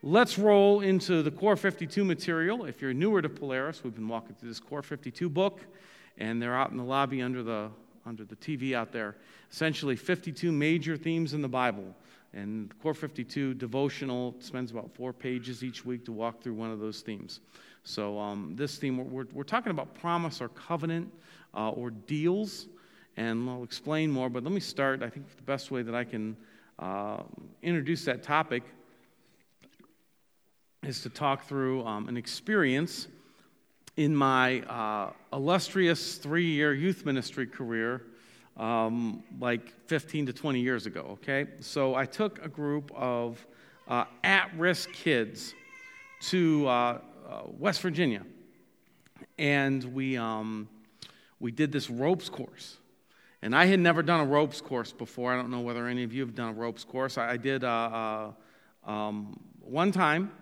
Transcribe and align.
Let's 0.00 0.38
roll 0.38 0.82
into 0.82 1.24
the 1.24 1.30
Core 1.32 1.56
52 1.56 2.04
material. 2.04 2.66
If 2.66 2.80
you're 2.80 2.94
newer 2.94 3.20
to 3.20 3.28
Polaris, 3.28 3.82
we've 3.82 3.96
been 3.96 4.06
walking 4.06 4.36
through 4.36 4.48
this 4.48 4.60
Core 4.60 4.80
52 4.84 5.28
book, 5.28 5.58
and 6.18 6.40
they're 6.40 6.54
out 6.54 6.70
in 6.70 6.76
the 6.76 6.84
lobby 6.84 7.20
under 7.20 7.42
the, 7.42 7.68
under 8.06 8.24
the 8.24 8.36
TV 8.36 8.74
out 8.74 8.92
there. 8.92 9.16
Essentially, 9.50 9.96
52 9.96 10.52
major 10.52 10.96
themes 10.96 11.34
in 11.34 11.42
the 11.42 11.48
Bible. 11.48 11.92
And 12.32 12.70
the 12.70 12.74
Core 12.76 12.94
52 12.94 13.54
devotional 13.54 14.36
spends 14.38 14.70
about 14.70 14.88
four 14.94 15.12
pages 15.12 15.64
each 15.64 15.84
week 15.84 16.04
to 16.04 16.12
walk 16.12 16.40
through 16.42 16.54
one 16.54 16.70
of 16.70 16.78
those 16.78 17.00
themes. 17.00 17.40
So, 17.82 18.20
um, 18.20 18.54
this 18.54 18.76
theme, 18.76 18.98
we're, 19.10 19.24
we're 19.32 19.42
talking 19.42 19.70
about 19.72 19.96
promise 19.96 20.40
or 20.40 20.48
covenant 20.50 21.12
uh, 21.56 21.70
or 21.70 21.90
deals, 21.90 22.68
and 23.16 23.50
I'll 23.50 23.64
explain 23.64 24.12
more, 24.12 24.30
but 24.30 24.44
let 24.44 24.52
me 24.52 24.60
start. 24.60 25.02
I 25.02 25.08
think 25.08 25.34
the 25.36 25.42
best 25.42 25.72
way 25.72 25.82
that 25.82 25.96
I 25.96 26.04
can 26.04 26.36
uh, 26.78 27.24
introduce 27.62 28.04
that 28.04 28.22
topic 28.22 28.62
is 30.82 31.02
to 31.02 31.08
talk 31.08 31.46
through 31.46 31.84
um, 31.84 32.08
an 32.08 32.16
experience 32.16 33.08
in 33.96 34.14
my 34.14 34.60
uh, 34.62 35.12
illustrious 35.32 36.16
three 36.16 36.46
year 36.50 36.72
youth 36.72 37.04
ministry 37.04 37.46
career, 37.46 38.02
um, 38.56 39.22
like 39.40 39.72
15 39.86 40.26
to 40.26 40.32
20 40.32 40.60
years 40.60 40.86
ago, 40.86 41.18
okay? 41.20 41.46
So 41.60 41.94
I 41.94 42.06
took 42.06 42.44
a 42.44 42.48
group 42.48 42.92
of 42.94 43.44
uh, 43.88 44.04
at 44.22 44.54
risk 44.56 44.92
kids 44.92 45.54
to 46.20 46.66
uh, 46.68 46.70
uh, 46.70 46.98
West 47.58 47.80
Virginia, 47.80 48.22
and 49.36 49.82
we, 49.94 50.16
um, 50.16 50.68
we 51.40 51.50
did 51.50 51.72
this 51.72 51.90
ropes 51.90 52.28
course. 52.28 52.76
And 53.42 53.54
I 53.54 53.66
had 53.66 53.78
never 53.78 54.02
done 54.02 54.18
a 54.20 54.24
ropes 54.24 54.60
course 54.60 54.90
before. 54.92 55.32
I 55.32 55.36
don't 55.36 55.50
know 55.50 55.60
whether 55.60 55.86
any 55.86 56.02
of 56.02 56.12
you 56.12 56.22
have 56.22 56.34
done 56.34 56.50
a 56.50 56.52
ropes 56.52 56.82
course. 56.82 57.16
I, 57.18 57.30
I 57.30 57.36
did 57.36 57.62
uh, 57.62 58.32
uh, 58.84 58.90
um, 58.90 59.38
one 59.60 59.92
time 59.92 60.32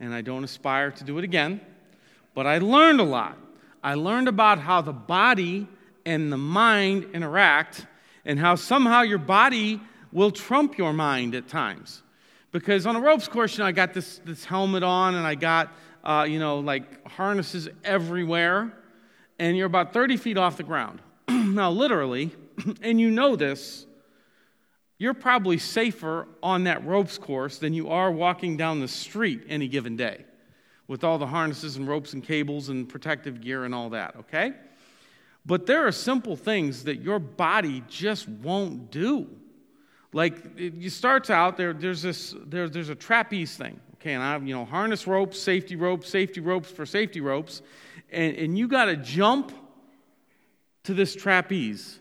and 0.00 0.14
I 0.14 0.22
don't 0.22 0.44
aspire 0.44 0.90
to 0.92 1.04
do 1.04 1.18
it 1.18 1.24
again, 1.24 1.60
but 2.34 2.46
I 2.46 2.58
learned 2.58 3.00
a 3.00 3.04
lot. 3.04 3.38
I 3.82 3.94
learned 3.94 4.28
about 4.28 4.58
how 4.58 4.80
the 4.80 4.92
body 4.92 5.68
and 6.04 6.32
the 6.32 6.38
mind 6.38 7.08
interact 7.14 7.86
and 8.24 8.38
how 8.38 8.54
somehow 8.54 9.02
your 9.02 9.18
body 9.18 9.80
will 10.12 10.30
trump 10.30 10.78
your 10.78 10.92
mind 10.92 11.34
at 11.34 11.48
times. 11.48 12.02
Because 12.50 12.86
on 12.86 12.96
a 12.96 13.00
ropes 13.00 13.28
course, 13.28 13.54
you 13.54 13.58
know, 13.62 13.66
I 13.66 13.72
got 13.72 13.94
this, 13.94 14.18
this 14.24 14.44
helmet 14.44 14.82
on 14.82 15.16
and 15.16 15.26
I 15.26 15.34
got, 15.34 15.72
uh, 16.04 16.26
you 16.28 16.38
know, 16.38 16.60
like 16.60 17.06
harnesses 17.06 17.68
everywhere, 17.82 18.72
and 19.38 19.56
you're 19.56 19.66
about 19.66 19.92
30 19.92 20.16
feet 20.16 20.38
off 20.38 20.56
the 20.56 20.62
ground. 20.62 21.00
now, 21.28 21.70
literally, 21.70 22.30
and 22.82 23.00
you 23.00 23.10
know 23.10 23.34
this, 23.34 23.86
you're 24.98 25.14
probably 25.14 25.58
safer 25.58 26.26
on 26.42 26.64
that 26.64 26.84
ropes 26.86 27.18
course 27.18 27.58
than 27.58 27.74
you 27.74 27.88
are 27.88 28.10
walking 28.10 28.56
down 28.56 28.80
the 28.80 28.88
street 28.88 29.44
any 29.48 29.66
given 29.68 29.96
day 29.96 30.24
with 30.86 31.02
all 31.02 31.18
the 31.18 31.26
harnesses 31.26 31.76
and 31.76 31.88
ropes 31.88 32.12
and 32.12 32.22
cables 32.22 32.68
and 32.68 32.88
protective 32.88 33.40
gear 33.40 33.64
and 33.64 33.74
all 33.74 33.90
that, 33.90 34.14
okay? 34.16 34.52
But 35.46 35.66
there 35.66 35.86
are 35.86 35.92
simple 35.92 36.36
things 36.36 36.84
that 36.84 37.00
your 37.00 37.18
body 37.18 37.82
just 37.88 38.28
won't 38.28 38.90
do. 38.90 39.26
Like 40.12 40.58
it, 40.58 40.90
starts 40.92 41.28
out 41.28 41.56
there, 41.56 41.72
there's 41.72 42.00
this 42.02 42.34
there, 42.46 42.68
there's 42.68 42.88
a 42.88 42.94
trapeze 42.94 43.56
thing, 43.56 43.80
okay? 43.94 44.12
And 44.14 44.22
I, 44.22 44.38
you 44.38 44.54
know, 44.54 44.64
harness 44.64 45.06
ropes, 45.06 45.38
safety 45.40 45.74
ropes, 45.74 46.08
safety 46.08 46.40
ropes 46.40 46.70
for 46.70 46.86
safety 46.86 47.20
ropes, 47.20 47.62
and, 48.12 48.36
and 48.36 48.58
you 48.58 48.68
got 48.68 48.84
to 48.84 48.96
jump 48.96 49.52
to 50.84 50.94
this 50.94 51.14
trapeze 51.14 51.98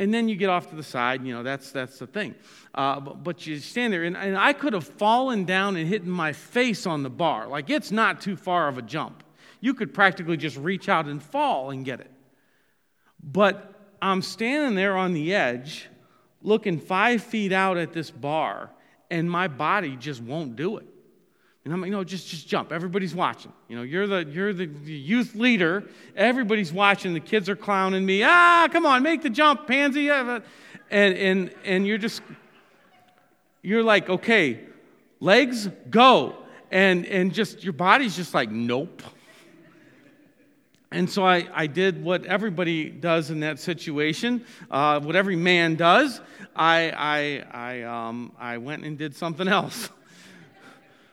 and 0.00 0.14
then 0.14 0.30
you 0.30 0.34
get 0.34 0.48
off 0.48 0.70
to 0.70 0.76
the 0.76 0.82
side, 0.82 1.22
you 1.26 1.34
know, 1.34 1.42
that's, 1.42 1.72
that's 1.72 1.98
the 1.98 2.06
thing. 2.06 2.34
Uh, 2.74 3.00
but, 3.00 3.22
but, 3.22 3.46
you 3.46 3.58
stand 3.58 3.92
there, 3.92 4.04
and, 4.04 4.16
and 4.16 4.36
I 4.36 4.54
could 4.54 4.72
have 4.72 4.86
fallen 4.86 5.44
down 5.44 5.76
and 5.76 5.86
hit 5.86 6.06
my 6.06 6.32
face 6.32 6.86
on 6.86 7.02
the 7.02 7.10
bar. 7.10 7.46
Like, 7.48 7.68
it's 7.68 7.92
not 7.92 8.18
too 8.18 8.34
far 8.34 8.66
of 8.68 8.78
a 8.78 8.82
jump. 8.82 9.22
You 9.60 9.74
could 9.74 9.92
practically 9.92 10.38
just 10.38 10.56
reach 10.56 10.88
out 10.88 11.04
and 11.04 11.22
fall 11.22 11.68
and 11.70 11.84
get 11.84 12.00
it. 12.00 12.10
But 13.22 13.74
I'm 14.00 14.22
standing 14.22 14.74
there 14.74 14.96
on 14.96 15.12
the 15.12 15.34
edge, 15.34 15.90
looking 16.40 16.80
five 16.80 17.22
feet 17.22 17.52
out 17.52 17.76
at 17.76 17.92
this 17.92 18.10
bar, 18.10 18.70
and 19.10 19.30
my 19.30 19.48
body 19.48 19.96
just 19.96 20.22
won't 20.22 20.56
do 20.56 20.78
it. 20.78 20.86
And 21.64 21.74
I'm 21.74 21.80
like, 21.82 21.90
no, 21.90 22.02
just, 22.04 22.28
just 22.28 22.48
jump. 22.48 22.72
Everybody's 22.72 23.14
watching. 23.14 23.52
You 23.68 23.76
know, 23.76 23.82
you're 23.82 24.06
the, 24.06 24.24
you're 24.24 24.54
the 24.54 24.66
youth 24.66 25.34
leader. 25.34 25.84
Everybody's 26.16 26.72
watching. 26.72 27.12
The 27.12 27.20
kids 27.20 27.50
are 27.50 27.56
clowning 27.56 28.04
me. 28.06 28.22
Ah, 28.24 28.66
come 28.72 28.86
on, 28.86 29.02
make 29.02 29.22
the 29.22 29.28
jump, 29.28 29.66
pansy. 29.66 30.08
And, 30.08 30.42
and, 30.90 31.54
and 31.64 31.86
you're 31.86 31.98
just, 31.98 32.22
you're 33.62 33.82
like, 33.82 34.08
okay, 34.08 34.60
legs, 35.20 35.68
go. 35.90 36.36
And, 36.70 37.04
and 37.06 37.34
just, 37.34 37.62
your 37.62 37.74
body's 37.74 38.16
just 38.16 38.32
like, 38.32 38.50
nope. 38.50 39.02
And 40.90 41.08
so 41.10 41.26
I, 41.26 41.46
I 41.52 41.66
did 41.66 42.02
what 42.02 42.24
everybody 42.24 42.88
does 42.88 43.30
in 43.30 43.40
that 43.40 43.60
situation, 43.60 44.44
uh, 44.70 44.98
what 44.98 45.14
every 45.14 45.36
man 45.36 45.74
does. 45.76 46.22
I, 46.56 46.92
I, 47.52 47.82
I, 47.82 47.82
um, 47.82 48.32
I 48.38 48.56
went 48.56 48.84
and 48.84 48.96
did 48.96 49.14
something 49.14 49.46
else. 49.46 49.90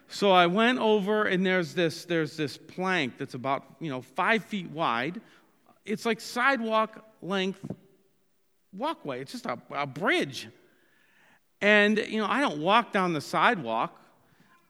So 0.10 0.32
I 0.32 0.46
went 0.48 0.80
over, 0.80 1.26
and 1.26 1.46
there's 1.46 1.74
this, 1.74 2.06
there's 2.06 2.38
this 2.38 2.58
plank 2.58 3.18
that's 3.18 3.34
about, 3.34 3.64
you 3.80 3.90
know, 3.90 4.02
five 4.02 4.44
feet 4.46 4.70
wide. 4.70 5.20
It's 5.86 6.06
like 6.06 6.22
sidewalk 6.22 7.04
length 7.22 7.60
walkway. 8.74 9.20
It's 9.22 9.34
just 9.34 9.46
a, 9.46 9.58
a 9.72 9.86
bridge. 9.86 10.48
And, 11.60 11.98
you 11.98 12.20
know, 12.22 12.26
I 12.28 12.40
don't 12.40 12.60
walk 12.60 12.94
down 12.94 13.12
the 13.14 13.20
sidewalk 13.22 14.02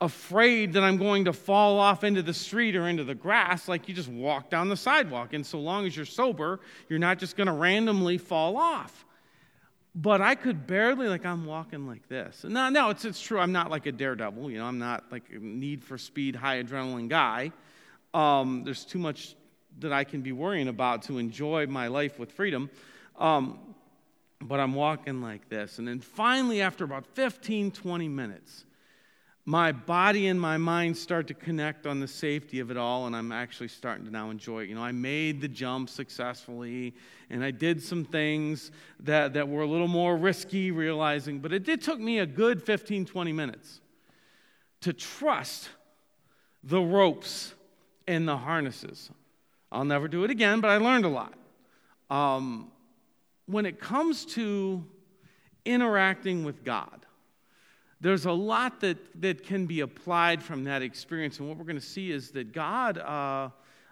afraid 0.02 0.74
that 0.74 0.84
I'm 0.84 0.98
going 0.98 1.26
to 1.26 1.34
fall 1.34 1.80
off 1.80 2.04
into 2.04 2.22
the 2.24 2.34
street 2.34 2.76
or 2.76 2.88
into 2.88 3.04
the 3.04 3.16
grass. 3.16 3.68
Like, 3.68 3.88
you 3.88 3.94
just 3.94 4.10
walk 4.10 4.50
down 4.50 4.70
the 4.70 4.78
sidewalk. 4.78 5.34
And 5.34 5.46
so 5.46 5.60
long 5.60 5.86
as 5.86 5.96
you're 5.96 6.06
sober, 6.06 6.62
you're 6.90 7.00
not 7.00 7.20
just 7.20 7.38
going 7.38 7.48
to 7.48 7.54
randomly 7.54 8.18
fall 8.18 8.58
off 8.58 9.06
but 10.00 10.22
I 10.22 10.36
could 10.36 10.68
barely, 10.68 11.08
like, 11.10 11.26
I'm 11.26 11.44
walking 11.48 11.88
like 11.88 12.08
this. 12.08 12.46
No, 12.48 12.70
no, 12.70 12.92
it's, 12.92 13.04
it's 13.04 13.20
true. 13.20 13.40
I'm 13.40 13.52
not 13.52 13.72
like 13.72 13.88
a 13.88 13.92
daredevil. 13.92 14.52
You 14.52 14.60
know, 14.60 14.66
I'm 14.66 14.78
not 14.78 15.06
like 15.12 15.24
a 15.34 15.40
need 15.40 15.84
for 15.84 15.98
speed, 15.98 16.36
high 16.36 16.62
adrenaline 16.62 17.10
guy. 17.10 17.52
Um, 18.14 18.64
there's 18.64 18.86
too 18.86 19.00
much 19.00 19.36
that 19.80 19.92
I 19.92 20.04
can 20.04 20.22
be 20.22 20.32
worrying 20.32 20.68
about 20.68 21.02
to 21.04 21.18
enjoy 21.18 21.66
my 21.66 21.88
life 21.88 22.20
with 22.20 22.32
freedom. 22.32 22.70
Um, 23.18 23.58
but 24.40 24.60
I'm 24.60 24.76
walking 24.76 25.20
like 25.24 25.50
this. 25.50 25.80
And 25.80 25.88
then 25.88 26.00
finally, 26.00 26.62
after 26.62 26.84
about 26.84 27.04
15, 27.16 27.72
20 27.72 28.08
minutes, 28.08 28.66
my 29.50 29.72
body 29.72 30.28
and 30.28 30.40
my 30.40 30.58
mind 30.58 30.96
start 30.98 31.26
to 31.28 31.34
connect 31.34 31.88
on 31.88 32.02
the 32.02 32.08
safety 32.08 32.60
of 32.60 32.70
it 32.70 32.76
all, 32.76 33.08
and 33.08 33.16
I'm 33.16 33.32
actually 33.32 33.70
starting 33.70 34.04
to 34.06 34.12
now 34.12 34.30
enjoy 34.30 34.64
it. 34.64 34.70
You 34.70 34.76
know, 34.76 34.84
I 34.84 34.92
made 34.92 35.40
the 35.40 35.48
jump 35.48 35.88
successfully, 35.90 36.94
and 37.30 37.42
I 37.42 37.52
did 37.52 37.82
some 37.82 38.04
things 38.04 38.72
that, 39.00 39.34
that 39.36 39.48
were 39.48 39.62
a 39.62 39.66
little 39.66 39.88
more 39.88 40.18
risky, 40.18 40.72
realizing, 40.72 41.40
but 41.40 41.54
it 41.54 41.64
did 41.64 41.82
took 41.82 41.98
me 41.98 42.20
a 42.20 42.26
good 42.26 42.62
15, 42.62 43.06
20 43.06 43.32
minutes 43.32 43.80
to 44.82 44.92
trust 44.92 45.70
the 46.66 46.82
ropes 46.82 47.54
and 48.06 48.28
the 48.28 48.36
harnesses. 48.36 49.10
I'll 49.72 49.86
never 49.86 50.10
do 50.10 50.26
it 50.26 50.30
again, 50.30 50.60
but 50.60 50.72
I 50.72 50.76
learned 50.76 51.06
a 51.06 51.10
lot. 51.10 51.36
Um, 52.10 52.70
when 53.46 53.66
it 53.66 53.80
comes 53.80 54.26
to 54.26 54.84
interacting 55.64 56.44
with 56.44 56.66
God, 56.66 57.06
there's 58.00 58.26
a 58.26 58.32
lot 58.32 58.80
that, 58.82 58.98
that 59.22 59.44
can 59.44 59.66
be 59.66 59.80
applied 59.82 60.42
from 60.44 60.64
that 60.66 60.82
experience. 60.82 61.40
And 61.40 61.48
what 61.50 61.58
we're 61.58 61.64
going 61.66 61.80
to 61.80 61.82
see 61.82 62.12
is 62.12 62.30
that 62.32 62.54
God 62.54 62.98
uh, 63.00 63.50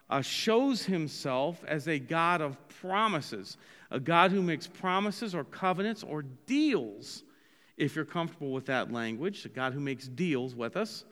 uh, 0.10 0.22
shows 0.22 0.84
himself 0.86 1.64
as 1.68 1.88
a 1.88 1.98
God 1.98 2.42
of 2.42 2.56
promises, 2.82 3.58
a 3.90 4.00
God 4.00 4.32
who 4.32 4.42
makes 4.44 4.68
promises 4.68 5.34
or 5.34 5.44
covenants 5.44 6.04
or 6.04 6.22
deals, 6.46 7.24
if 7.78 7.96
you're 7.96 8.06
comfortable 8.06 8.52
with 8.52 8.68
that 8.68 8.92
language, 8.92 9.44
a 9.46 9.50
God 9.50 9.74
who 9.74 9.80
makes 9.80 10.08
deals 10.08 10.56
with 10.56 10.78
us. 10.78 11.04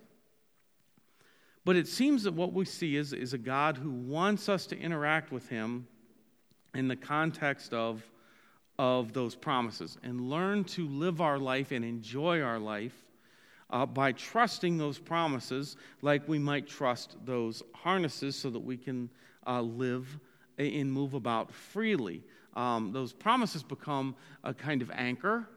But 1.65 1.75
it 1.75 1.87
seems 1.87 2.23
that 2.23 2.33
what 2.33 2.53
we 2.53 2.65
see 2.65 2.95
is, 2.95 3.11
is 3.13 3.33
a 3.33 3.37
God 3.37 3.77
who 3.77 3.89
wants 3.89 4.49
us 4.49 4.67
to 4.67 4.77
interact 4.77 5.31
with 5.31 5.49
him 5.49 5.87
in 6.75 6.87
the 6.89 6.95
context 6.95 7.73
of 7.73 8.03
of 8.79 9.13
those 9.13 9.35
promises 9.35 9.97
and 10.03 10.19
learn 10.29 10.63
to 10.63 10.87
live 10.87 11.21
our 11.21 11.37
life 11.37 11.71
and 11.71 11.85
enjoy 11.85 12.41
our 12.41 12.57
life 12.57 12.93
uh, 13.69 13.85
by 13.85 14.11
trusting 14.11 14.77
those 14.77 14.97
promises 14.99 15.77
like 16.01 16.27
we 16.27 16.39
might 16.39 16.67
trust 16.67 17.17
those 17.25 17.61
harnesses 17.75 18.35
so 18.35 18.49
that 18.49 18.59
we 18.59 18.75
can 18.77 19.09
uh, 19.45 19.61
live 19.61 20.07
and 20.57 20.91
move 20.91 21.13
about 21.15 21.51
freely. 21.53 22.23
Um, 22.55 22.91
those 22.91 23.13
promises 23.13 23.63
become 23.63 24.15
a 24.43 24.53
kind 24.53 24.81
of 24.83 24.91
anchor 24.93 25.47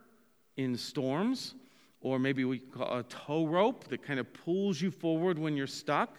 in 0.57 0.77
storms, 0.77 1.55
or 2.01 2.19
maybe 2.19 2.45
we 2.47 2.59
call 2.61 2.99
a 2.99 3.03
tow 3.05 3.47
rope 3.47 3.85
that 3.89 4.03
kind 4.03 4.19
of 4.19 4.31
pulls 4.33 4.81
you 4.81 4.91
forward 4.91 5.39
when 5.39 5.55
you're 5.57 5.67
stuck, 5.67 6.17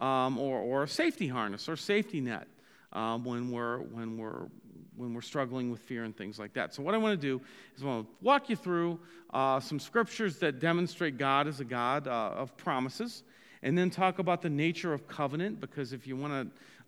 um, 0.00 0.38
or, 0.38 0.58
or 0.58 0.82
a 0.84 0.88
safety 0.88 1.28
harness 1.28 1.68
or 1.68 1.76
safety 1.76 2.20
net 2.20 2.48
um, 2.94 3.22
when, 3.24 3.50
we're, 3.52 3.78
when 3.78 4.16
we're 4.16 4.46
when 4.96 5.14
we're 5.14 5.20
struggling 5.20 5.70
with 5.70 5.80
fear 5.80 6.04
and 6.04 6.16
things 6.16 6.38
like 6.38 6.52
that. 6.54 6.74
So, 6.74 6.82
what 6.82 6.94
I 6.94 6.98
want 6.98 7.20
to 7.20 7.26
do 7.26 7.42
is 7.76 7.82
I 7.82 7.86
want 7.86 8.06
to 8.06 8.14
walk 8.24 8.48
you 8.48 8.56
through 8.56 8.98
uh, 9.32 9.60
some 9.60 9.78
scriptures 9.78 10.38
that 10.38 10.58
demonstrate 10.60 11.18
God 11.18 11.46
as 11.46 11.60
a 11.60 11.64
God 11.64 12.06
uh, 12.08 12.32
of 12.34 12.56
promises, 12.56 13.22
and 13.62 13.76
then 13.76 13.90
talk 13.90 14.18
about 14.18 14.42
the 14.42 14.50
nature 14.50 14.92
of 14.92 15.06
covenant, 15.06 15.60
because 15.60 15.92
if 15.92 16.06
you 16.06 16.16
want 16.16 16.32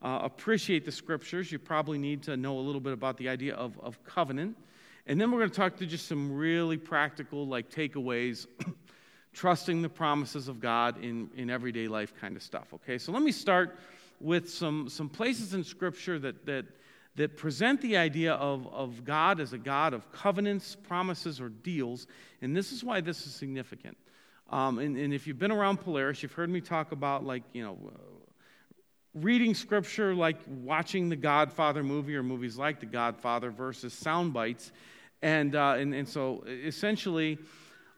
to 0.00 0.06
uh, 0.06 0.20
appreciate 0.24 0.84
the 0.84 0.92
scriptures, 0.92 1.52
you 1.52 1.58
probably 1.58 1.98
need 1.98 2.22
to 2.24 2.36
know 2.36 2.58
a 2.58 2.60
little 2.60 2.80
bit 2.80 2.92
about 2.92 3.16
the 3.16 3.28
idea 3.28 3.54
of, 3.54 3.78
of 3.80 4.02
covenant. 4.04 4.56
And 5.06 5.20
then 5.20 5.30
we're 5.32 5.38
going 5.38 5.50
to 5.50 5.56
talk 5.56 5.76
to 5.78 5.86
just 5.86 6.06
some 6.06 6.32
really 6.36 6.76
practical, 6.76 7.46
like 7.46 7.70
takeaways, 7.70 8.46
trusting 9.32 9.82
the 9.82 9.88
promises 9.88 10.48
of 10.48 10.60
God 10.60 11.02
in, 11.02 11.28
in 11.36 11.50
everyday 11.50 11.88
life 11.88 12.14
kind 12.20 12.36
of 12.36 12.42
stuff. 12.42 12.72
Okay, 12.74 12.98
so 12.98 13.10
let 13.12 13.22
me 13.22 13.32
start 13.32 13.76
with 14.20 14.48
some, 14.48 14.88
some 14.88 15.08
places 15.08 15.54
in 15.54 15.64
Scripture 15.64 16.20
that, 16.20 16.46
that 16.46 16.66
that 17.16 17.36
present 17.36 17.80
the 17.82 17.96
idea 17.96 18.34
of, 18.34 18.66
of 18.72 19.04
God 19.04 19.40
as 19.40 19.52
a 19.52 19.58
God 19.58 19.92
of 19.92 20.10
covenants, 20.12 20.76
promises, 20.76 21.40
or 21.40 21.50
deals. 21.50 22.06
And 22.40 22.56
this 22.56 22.72
is 22.72 22.82
why 22.82 23.00
this 23.00 23.26
is 23.26 23.34
significant. 23.34 23.96
Um, 24.50 24.78
and, 24.78 24.96
and 24.96 25.12
if 25.12 25.26
you've 25.26 25.38
been 25.38 25.52
around 25.52 25.78
Polaris, 25.78 26.22
you've 26.22 26.32
heard 26.32 26.50
me 26.50 26.60
talk 26.60 26.92
about, 26.92 27.24
like, 27.24 27.42
you 27.52 27.62
know, 27.62 27.78
reading 29.14 29.54
scripture 29.54 30.14
like 30.14 30.38
watching 30.48 31.10
the 31.10 31.16
Godfather 31.16 31.82
movie 31.82 32.16
or 32.16 32.22
movies 32.22 32.56
like 32.56 32.80
the 32.80 32.86
Godfather 32.86 33.50
versus 33.50 33.92
sound 33.92 34.32
bites. 34.32 34.72
And, 35.20 35.54
uh, 35.54 35.74
and, 35.76 35.94
and 35.94 36.08
so 36.08 36.42
essentially, 36.46 37.36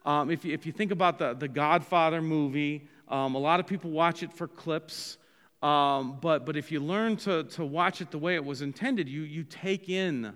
um, 0.05 0.28
if, 0.31 0.44
you, 0.44 0.52
if 0.52 0.66
you 0.66 0.72
think 0.72 0.90
about 0.90 1.19
the, 1.20 1.34
the 1.34 1.46
Godfather 1.49 2.20
movie, 2.20 2.88
um, 3.08 3.37
a 3.37 3.38
lot 3.38 3.61
of 3.61 3.66
people 3.66 3.90
watch 3.93 4.25
it 4.25 4.32
for 4.32 4.49
clips. 4.49 5.19
Um, 5.64 6.19
but, 6.20 6.44
but 6.44 6.58
if 6.58 6.70
you 6.70 6.78
learn 6.78 7.16
to, 7.19 7.44
to 7.44 7.64
watch 7.64 8.02
it 8.02 8.11
the 8.11 8.19
way 8.19 8.34
it 8.34 8.44
was 8.44 8.61
intended, 8.61 9.08
you, 9.08 9.22
you 9.22 9.44
take 9.44 9.88
in 9.88 10.34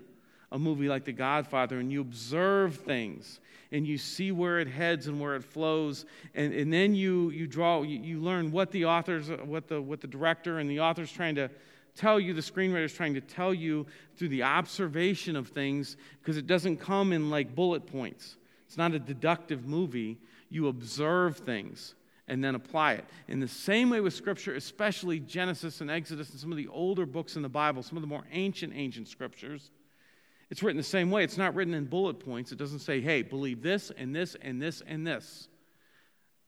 a 0.51 0.57
movie 0.57 0.87
like 0.89 1.05
The 1.05 1.11
Godfather 1.13 1.77
and 1.77 1.91
you 1.91 2.01
observe 2.01 2.77
things 2.77 3.39
and 3.71 3.85
you 3.85 3.99
see 3.99 4.31
where 4.31 4.57
it 4.59 4.67
heads 4.67 5.05
and 5.05 5.21
where 5.21 5.35
it 5.35 5.43
flows 5.43 6.05
and, 6.33 6.51
and 6.51 6.73
then 6.73 6.95
you, 6.95 7.29
you 7.29 7.45
draw 7.45 7.83
you, 7.83 7.99
you 7.99 8.19
learn 8.19 8.51
what 8.51 8.71
the 8.71 8.85
authors 8.85 9.29
what 9.45 9.67
the 9.67 9.79
what 9.79 10.01
the 10.01 10.07
director 10.07 10.57
and 10.57 10.67
the 10.67 10.79
author's 10.79 11.11
trying 11.11 11.35
to 11.35 11.51
tell 11.93 12.19
you 12.19 12.33
the 12.33 12.41
screenwriter's 12.41 12.93
trying 12.95 13.13
to 13.13 13.21
tell 13.21 13.53
you 13.53 13.85
through 14.17 14.29
the 14.29 14.41
observation 14.41 15.35
of 15.35 15.49
things 15.49 15.97
because 16.19 16.35
it 16.37 16.47
doesn't 16.47 16.77
come 16.77 17.13
in 17.13 17.29
like 17.29 17.53
bullet 17.53 17.85
points 17.85 18.37
it's 18.65 18.75
not 18.77 18.91
a 18.95 18.99
deductive 18.99 19.67
movie 19.67 20.17
you 20.49 20.67
observe 20.67 21.37
things 21.37 21.93
and 22.29 22.43
then 22.43 22.55
apply 22.55 22.93
it. 22.93 23.05
In 23.27 23.39
the 23.39 23.47
same 23.47 23.89
way 23.89 23.99
with 23.99 24.13
Scripture, 24.13 24.55
especially 24.55 25.19
Genesis 25.19 25.81
and 25.81 25.91
Exodus 25.91 26.29
and 26.29 26.39
some 26.39 26.51
of 26.51 26.57
the 26.57 26.67
older 26.69 27.05
books 27.05 27.35
in 27.35 27.41
the 27.41 27.49
Bible, 27.49 27.83
some 27.83 27.97
of 27.97 28.01
the 28.01 28.07
more 28.07 28.23
ancient, 28.31 28.73
ancient 28.73 29.07
Scriptures, 29.07 29.71
it's 30.49 30.63
written 30.63 30.77
the 30.77 30.83
same 30.83 31.11
way. 31.11 31.23
It's 31.23 31.37
not 31.37 31.53
written 31.53 31.73
in 31.73 31.85
bullet 31.85 32.19
points. 32.19 32.51
It 32.51 32.57
doesn't 32.57 32.79
say, 32.79 33.01
hey, 33.01 33.21
believe 33.23 33.61
this 33.61 33.91
and 33.97 34.15
this 34.15 34.35
and 34.41 34.61
this 34.61 34.81
and 34.87 35.05
this. 35.05 35.47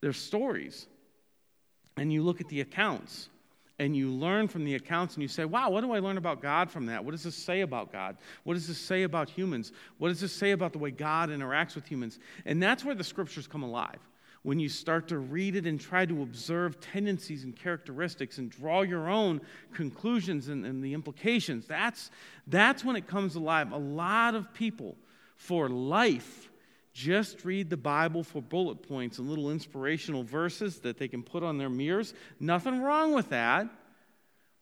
They're 0.02 0.14
stories. 0.14 0.88
And 1.98 2.12
you 2.14 2.24
look 2.24 2.42
at 2.42 2.48
the 2.48 2.62
accounts 2.62 3.30
and 3.78 3.96
you 3.96 4.10
learn 4.12 4.48
from 4.48 4.64
the 4.66 4.74
accounts 4.76 5.16
and 5.16 5.22
you 5.24 5.28
say, 5.28 5.46
wow, 5.46 5.70
what 5.70 5.82
do 5.82 5.92
I 5.92 6.00
learn 6.00 6.18
about 6.18 6.42
God 6.42 6.70
from 6.70 6.86
that? 6.88 7.04
What 7.04 7.12
does 7.12 7.24
this 7.24 7.36
say 7.36 7.62
about 7.62 7.92
God? 7.92 8.18
What 8.44 8.54
does 8.56 8.68
this 8.68 8.78
say 8.80 9.04
about 9.04 9.30
humans? 9.30 9.72
What 10.00 10.10
does 10.10 10.22
this 10.22 10.32
say 10.34 10.52
about 10.52 10.74
the 10.74 10.80
way 10.80 10.90
God 10.92 11.30
interacts 11.30 11.74
with 11.76 11.86
humans? 11.86 12.18
And 12.46 12.62
that's 12.62 12.84
where 12.86 12.96
the 12.96 13.04
scriptures 13.04 13.48
come 13.48 13.62
alive 13.64 14.00
when 14.44 14.60
you 14.60 14.70
start 14.70 15.08
to 15.08 15.20
read 15.20 15.56
it 15.56 15.68
and 15.68 15.80
try 15.80 16.06
to 16.06 16.24
observe 16.24 16.80
tendencies 16.80 17.44
and 17.44 17.56
characteristics 17.56 18.40
and 18.40 18.50
draw 18.50 18.82
your 18.82 19.08
own 19.08 19.40
conclusions 19.74 20.48
and, 20.48 20.66
and, 20.66 20.84
the 20.84 20.94
implications, 20.94 21.68
that's, 21.68 22.10
that's 22.48 22.84
when 22.84 22.96
it 22.96 23.06
comes 23.08 23.36
alive. 23.36 23.72
A 23.72 23.78
lot 23.78 24.34
of 24.34 24.52
people 24.54 24.96
for 25.36 25.70
life 25.70 26.50
just 26.92 27.46
read 27.46 27.70
the 27.70 27.78
Bible 27.78 28.24
for 28.24 28.42
bullet 28.42 28.82
points 28.88 29.20
and 29.20 29.30
little 29.30 29.52
inspirational 29.52 30.24
verses 30.24 30.80
that 30.80 30.98
they 30.98 31.08
can 31.08 31.22
put 31.24 31.44
on 31.44 31.58
their 31.58 31.70
mirrors. 31.70 32.14
Nothing 32.40 32.82
wrong 32.82 33.14
with 33.14 33.30
that. 33.30 33.70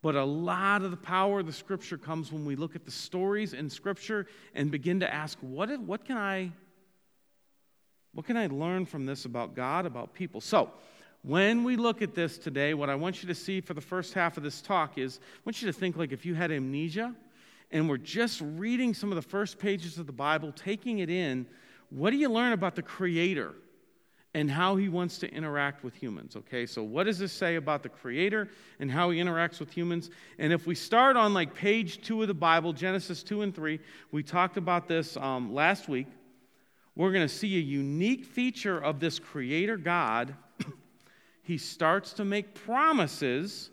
But 0.01 0.15
a 0.15 0.23
lot 0.23 0.81
of 0.83 0.91
the 0.91 0.97
power 0.97 1.39
of 1.39 1.45
the 1.45 1.51
scripture 1.53 1.97
comes 1.97 2.31
when 2.31 2.45
we 2.45 2.55
look 2.55 2.75
at 2.75 2.85
the 2.85 2.91
stories 2.91 3.53
in 3.53 3.69
scripture 3.69 4.27
and 4.53 4.71
begin 4.71 5.01
to 5.01 5.13
ask, 5.13 5.37
what, 5.41 5.69
what 5.81 6.05
can 6.05 6.17
I 6.17 6.51
what 8.13 8.25
can 8.25 8.37
I 8.37 8.47
learn 8.47 8.85
from 8.85 9.05
this 9.05 9.25
about 9.25 9.55
God, 9.55 9.85
about 9.85 10.13
people? 10.13 10.41
So, 10.41 10.71
when 11.21 11.63
we 11.65 11.75
look 11.75 12.01
at 12.01 12.15
this 12.15 12.37
today, 12.37 12.73
what 12.73 12.89
I 12.89 12.95
want 12.95 13.21
you 13.21 13.27
to 13.27 13.35
see 13.35 13.59
for 13.61 13.73
the 13.73 13.81
first 13.81 14.13
half 14.13 14.37
of 14.37 14.43
this 14.43 14.61
talk 14.61 14.97
is 14.97 15.19
I 15.21 15.39
want 15.45 15.61
you 15.61 15.67
to 15.67 15.73
think 15.73 15.97
like 15.97 16.13
if 16.13 16.25
you 16.25 16.33
had 16.33 16.49
amnesia 16.49 17.13
and 17.71 17.89
we're 17.89 17.97
just 17.97 18.41
reading 18.55 18.93
some 18.93 19.11
of 19.11 19.17
the 19.17 19.21
first 19.21 19.59
pages 19.59 19.97
of 19.97 20.07
the 20.07 20.13
Bible, 20.13 20.53
taking 20.53 20.99
it 20.99 21.09
in, 21.09 21.45
what 21.89 22.11
do 22.11 22.17
you 22.17 22.29
learn 22.29 22.53
about 22.53 22.73
the 22.75 22.81
Creator 22.81 23.53
and 24.33 24.49
how 24.49 24.77
He 24.77 24.87
wants 24.87 25.17
to 25.19 25.31
interact 25.31 25.83
with 25.83 25.93
humans? 25.93 26.37
Okay, 26.37 26.65
so 26.65 26.83
what 26.83 27.03
does 27.03 27.19
this 27.19 27.33
say 27.33 27.57
about 27.57 27.83
the 27.83 27.89
Creator 27.89 28.49
and 28.79 28.89
how 28.89 29.09
He 29.09 29.19
interacts 29.19 29.59
with 29.59 29.69
humans? 29.71 30.09
And 30.39 30.53
if 30.53 30.65
we 30.65 30.73
start 30.73 31.17
on 31.17 31.33
like 31.33 31.53
page 31.53 32.01
two 32.01 32.21
of 32.21 32.29
the 32.29 32.33
Bible, 32.33 32.71
Genesis 32.71 33.23
2 33.23 33.41
and 33.41 33.53
3, 33.53 33.77
we 34.13 34.23
talked 34.23 34.55
about 34.55 34.87
this 34.87 35.17
um, 35.17 35.53
last 35.53 35.89
week 35.89 36.07
we're 36.99 37.13
going 37.13 37.25
to 37.25 37.33
see 37.33 37.55
a 37.55 37.59
unique 37.61 38.25
feature 38.25 38.77
of 38.77 38.99
this 38.99 39.19
creator 39.19 39.77
God. 39.77 40.35
he 41.43 41.57
starts 41.57 42.11
to 42.13 42.25
make 42.25 42.53
promises 42.53 43.69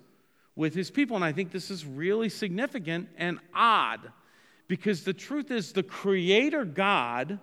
with 0.54 0.76
his 0.76 0.92
people. 0.92 1.16
And 1.16 1.24
I 1.24 1.32
think 1.32 1.50
this 1.50 1.68
is 1.68 1.84
really 1.84 2.28
significant 2.28 3.08
and 3.18 3.40
odd 3.52 4.12
because 4.68 5.02
the 5.02 5.12
truth 5.12 5.50
is 5.50 5.72
the 5.72 5.82
creator 5.82 6.64
God, 6.64 7.40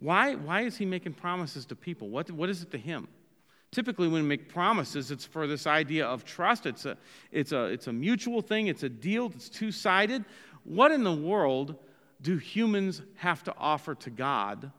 why, 0.00 0.36
why 0.36 0.62
is 0.62 0.78
he 0.78 0.86
making 0.86 1.12
promises 1.12 1.66
to 1.66 1.76
people? 1.76 2.08
What, 2.08 2.30
what 2.30 2.48
is 2.48 2.62
it 2.62 2.70
to 2.70 2.78
him? 2.78 3.08
Typically, 3.70 4.08
when 4.08 4.22
we 4.22 4.28
make 4.30 4.48
promises, 4.48 5.10
it's 5.10 5.26
for 5.26 5.46
this 5.46 5.66
idea 5.66 6.06
of 6.06 6.24
trust. 6.24 6.64
It's 6.64 6.86
a, 6.86 6.96
it's 7.30 7.52
a, 7.52 7.64
it's 7.64 7.88
a 7.88 7.92
mutual 7.92 8.40
thing, 8.40 8.68
it's 8.68 8.84
a 8.84 8.88
deal, 8.88 9.30
it's 9.34 9.50
two 9.50 9.70
sided. 9.70 10.24
What 10.64 10.92
in 10.92 11.04
the 11.04 11.12
world 11.12 11.76
do 12.22 12.36
humans 12.36 13.02
have 13.16 13.44
to 13.44 13.54
offer 13.58 13.94
to 13.96 14.10
God 14.10 14.70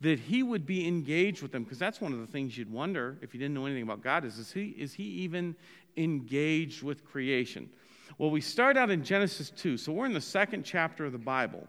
that 0.00 0.18
he 0.18 0.42
would 0.42 0.64
be 0.66 0.86
engaged 0.86 1.42
with 1.42 1.52
them? 1.52 1.64
Because 1.64 1.78
that's 1.78 2.00
one 2.00 2.12
of 2.12 2.20
the 2.20 2.26
things 2.26 2.56
you'd 2.56 2.72
wonder 2.72 3.18
if 3.20 3.34
you 3.34 3.40
didn't 3.40 3.54
know 3.54 3.66
anything 3.66 3.82
about 3.82 4.02
God 4.02 4.24
is, 4.24 4.38
is 4.38 4.52
he, 4.52 4.66
is 4.78 4.92
he 4.94 5.04
even 5.04 5.54
engaged 5.96 6.82
with 6.82 7.04
creation? 7.04 7.68
Well, 8.16 8.30
we 8.30 8.40
start 8.40 8.76
out 8.76 8.90
in 8.90 9.04
Genesis 9.04 9.50
2, 9.50 9.76
so 9.76 9.92
we're 9.92 10.06
in 10.06 10.12
the 10.12 10.20
second 10.20 10.64
chapter 10.64 11.04
of 11.04 11.12
the 11.12 11.18
Bible. 11.18 11.66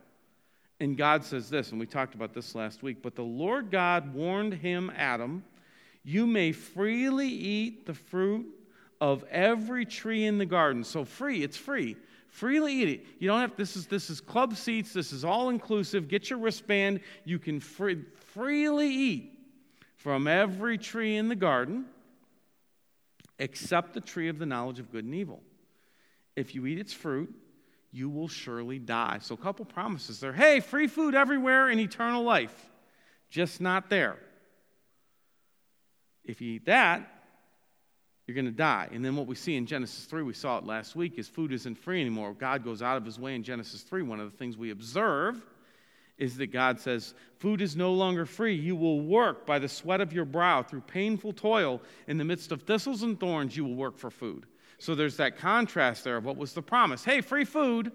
And 0.80 0.96
God 0.98 1.26
says 1.26 1.50
this, 1.50 1.72
and 1.72 1.80
we 1.80 1.86
talked 1.86 2.16
about 2.16 2.34
this 2.34 2.56
last 2.56 2.82
week, 2.84 3.02
but 3.04 3.14
the 3.16 3.22
Lord 3.24 3.70
God 3.70 4.14
warned 4.14 4.54
him, 4.54 4.92
Adam, 4.96 5.44
you 6.04 6.26
may 6.26 6.54
freely 6.54 7.28
eat 7.28 7.86
the 7.86 7.94
fruit 7.94 8.46
of 9.02 9.26
every 9.30 9.86
tree 9.86 10.26
in 10.26 10.38
the 10.38 10.46
garden. 10.46 10.84
So 10.86 11.04
free, 11.04 11.44
it's 11.44 11.58
free. 11.58 11.98
Freely 12.30 12.74
eat 12.74 12.90
it. 12.90 13.06
You 13.18 13.28
don't 13.28 13.42
have 13.42 13.56
this 13.56 13.76
is 13.76 13.88
this 13.88 14.10
is 14.10 14.22
club 14.22 14.56
seats. 14.56 14.94
This 14.94 15.12
is 15.12 15.26
all 15.26 15.50
inclusive. 15.50 16.08
Get 16.08 16.30
your 16.30 16.38
wristband. 16.40 17.00
You 17.26 17.40
can 17.40 17.60
free, 17.60 18.04
freely 18.34 18.88
eat 18.88 19.34
from 19.96 20.28
every 20.28 20.78
tree 20.78 21.16
in 21.18 21.28
the 21.28 21.36
garden 21.36 21.86
except 23.40 23.94
the 23.94 24.02
tree 24.02 24.28
of 24.28 24.38
the 24.38 24.46
knowledge 24.46 24.80
of 24.80 24.92
good 24.92 25.06
and 25.06 25.16
evil. 25.16 25.42
If 26.36 26.54
you 26.56 26.66
eat 26.68 26.78
its 26.78 26.94
fruit, 26.94 27.34
you 27.92 28.10
will 28.10 28.28
surely 28.28 28.78
die. 28.80 29.20
So, 29.22 29.34
a 29.34 29.38
couple 29.38 29.66
promises 29.66 30.20
there. 30.20 30.32
Hey, 30.34 30.60
free 30.60 30.88
food 30.88 31.16
everywhere 31.16 31.68
and 31.70 31.80
eternal 31.80 32.22
life, 32.24 32.70
just 33.32 33.60
not 33.60 33.90
there. 33.90 34.18
If 36.24 36.40
you 36.42 36.54
eat 36.56 36.66
that, 36.66 37.10
you're 38.30 38.36
going 38.36 38.46
to 38.46 38.52
die. 38.52 38.88
And 38.92 39.04
then 39.04 39.16
what 39.16 39.26
we 39.26 39.34
see 39.34 39.56
in 39.56 39.66
Genesis 39.66 40.06
3, 40.06 40.22
we 40.22 40.34
saw 40.34 40.60
it 40.60 40.64
last 40.64 40.96
week, 40.96 41.18
is 41.18 41.28
food 41.28 41.52
isn't 41.52 41.74
free 41.74 42.00
anymore. 42.00 42.36
God 42.38 42.64
goes 42.64 42.84
out 42.84 42.96
of 42.96 43.04
his 43.04 43.18
way 43.20 43.34
in 43.34 43.42
Genesis 43.42 43.82
3. 43.82 44.04
One 44.04 44.20
of 44.20 44.30
the 44.32 44.38
things 44.38 44.56
we 44.56 44.70
observe 44.70 45.42
is 46.20 46.38
that 46.38 46.52
God 46.52 46.80
says, 46.80 47.16
Food 47.40 47.60
is 47.60 47.76
no 47.76 47.92
longer 47.92 48.28
free. 48.28 48.54
You 48.54 48.76
will 48.76 49.02
work 49.02 49.48
by 49.48 49.58
the 49.58 49.68
sweat 49.68 50.00
of 50.00 50.14
your 50.14 50.26
brow 50.26 50.62
through 50.62 50.82
painful 50.82 51.34
toil. 51.34 51.82
In 52.08 52.20
the 52.20 52.24
midst 52.24 52.52
of 52.52 52.62
thistles 52.62 53.02
and 53.02 53.20
thorns, 53.20 53.58
you 53.58 53.66
will 53.66 53.74
work 53.74 53.98
for 53.98 54.12
food. 54.12 54.46
So 54.78 54.94
there's 54.94 55.18
that 55.18 55.40
contrast 55.40 56.04
there 56.04 56.18
of 56.18 56.26
what 56.26 56.38
was 56.38 56.54
the 56.54 56.62
promise. 56.62 57.04
Hey, 57.04 57.22
free 57.22 57.46
food. 57.46 57.92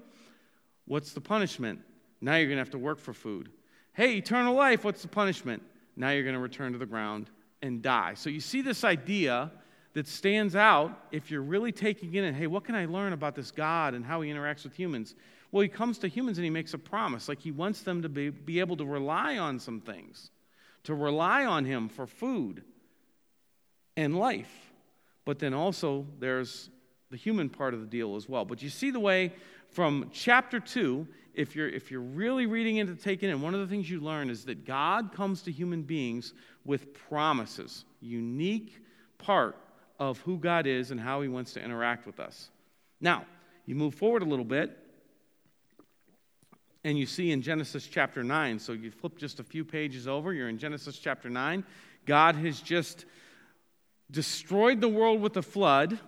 What's 0.87 1.13
the 1.13 1.21
punishment? 1.21 1.79
Now 2.21 2.35
you're 2.35 2.47
going 2.49 2.57
to 2.57 2.63
have 2.63 2.71
to 2.71 2.79
work 2.79 2.99
for 2.99 3.13
food. 3.15 3.51
Hey, 3.93 4.17
eternal 4.17 4.55
life. 4.57 4.83
What's 4.85 5.03
the 5.03 5.09
punishment? 5.09 5.63
Now 5.95 6.11
you're 6.11 6.25
going 6.25 6.35
to 6.35 6.41
return 6.41 6.73
to 6.73 6.79
the 6.79 6.87
ground 6.87 7.31
and 7.63 7.81
die. 7.81 8.15
So 8.15 8.31
you 8.31 8.41
see 8.41 8.63
this 8.63 8.83
idea 8.83 9.53
that 9.95 10.07
stands 10.09 10.55
out 10.57 11.07
if 11.13 11.31
you're 11.31 11.43
really 11.43 11.73
taking 11.73 12.15
in 12.15 12.25
and 12.25 12.37
hey, 12.37 12.47
what 12.49 12.65
can 12.65 12.75
I 12.75 12.85
learn 12.85 13.13
about 13.13 13.35
this 13.35 13.51
God 13.51 13.95
and 13.95 14.05
how 14.05 14.21
he 14.21 14.31
interacts 14.31 14.65
with 14.65 14.75
humans? 14.75 15.15
Well, 15.53 15.63
he 15.63 15.69
comes 15.69 15.99
to 15.99 16.09
humans 16.09 16.37
and 16.37 16.45
he 16.45 16.51
makes 16.51 16.75
a 16.75 16.79
promise. 16.79 17.29
Like 17.29 17.41
he 17.41 17.53
wants 17.53 17.83
them 17.83 18.03
to 18.03 18.09
be, 18.09 18.31
be 18.31 18.59
able 18.61 18.77
to 18.79 18.85
rely 18.85 19.39
on 19.39 19.59
some 19.61 19.81
things, 19.81 20.31
to 20.83 20.95
rely 20.95 21.45
on 21.45 21.65
him 21.65 21.89
for 21.89 22.09
food 22.09 22.65
and 23.97 24.19
life. 24.19 24.51
But 25.25 25.39
then 25.39 25.55
also 25.55 26.07
there's 26.19 26.71
the 27.13 27.17
human 27.17 27.49
part 27.49 27.73
of 27.73 27.81
the 27.81 27.87
deal 27.87 28.17
as 28.17 28.29
well. 28.29 28.45
But 28.45 28.63
you 28.63 28.71
see 28.71 28.91
the 28.91 29.01
way 29.01 29.33
from 29.69 30.11
chapter 30.13 30.59
2, 30.59 31.07
if 31.35 31.55
you're, 31.55 31.69
if 31.69 31.93
you're 31.93 32.01
really 32.01 32.47
reading 32.47 32.79
into 32.79 32.97
taking 32.97 33.31
in, 33.31 33.41
one 33.41 33.55
of 33.55 33.61
the 33.61 33.67
things 33.69 33.89
you 33.89 34.01
learn 34.01 34.29
is 34.29 34.45
that 34.47 34.67
God 34.67 35.13
comes 35.13 35.43
to 35.43 35.53
human 35.53 35.83
beings 35.83 36.35
with 36.65 36.93
promises, 37.09 37.85
unique 38.01 38.77
part 39.19 39.57
of 39.99 40.19
who 40.21 40.39
God 40.39 40.67
is 40.67 40.91
and 40.91 41.01
how 41.01 41.21
He 41.23 41.29
wants 41.29 41.53
to 41.55 41.63
interact 41.65 42.07
with 42.07 42.19
us. 42.21 42.51
Now, 43.01 43.27
you 43.67 43.75
move 43.75 43.95
forward 43.95 44.23
a 44.23 44.27
little 44.27 44.45
bit, 44.45 44.77
and 46.83 46.99
you 46.99 47.07
see 47.07 47.31
in 47.33 47.41
Genesis 47.41 47.87
chapter 47.87 48.23
9. 48.23 48.59
So 48.59 48.73
you 48.73 48.91
flip 48.91 49.17
just 49.17 49.41
a 49.41 49.45
few 49.45 49.65
pages 49.65 50.07
over, 50.07 50.33
you're 50.35 50.49
in 50.51 50.59
Genesis 50.59 50.99
chapter 50.99 51.31
9. 51.31 51.65
God 52.05 52.37
has 52.37 52.61
just 52.61 53.05
destroyed 54.11 54.81
the 54.83 54.89
world 54.89 55.21
with 55.21 55.37
a 55.37 55.43
flood, 55.43 55.99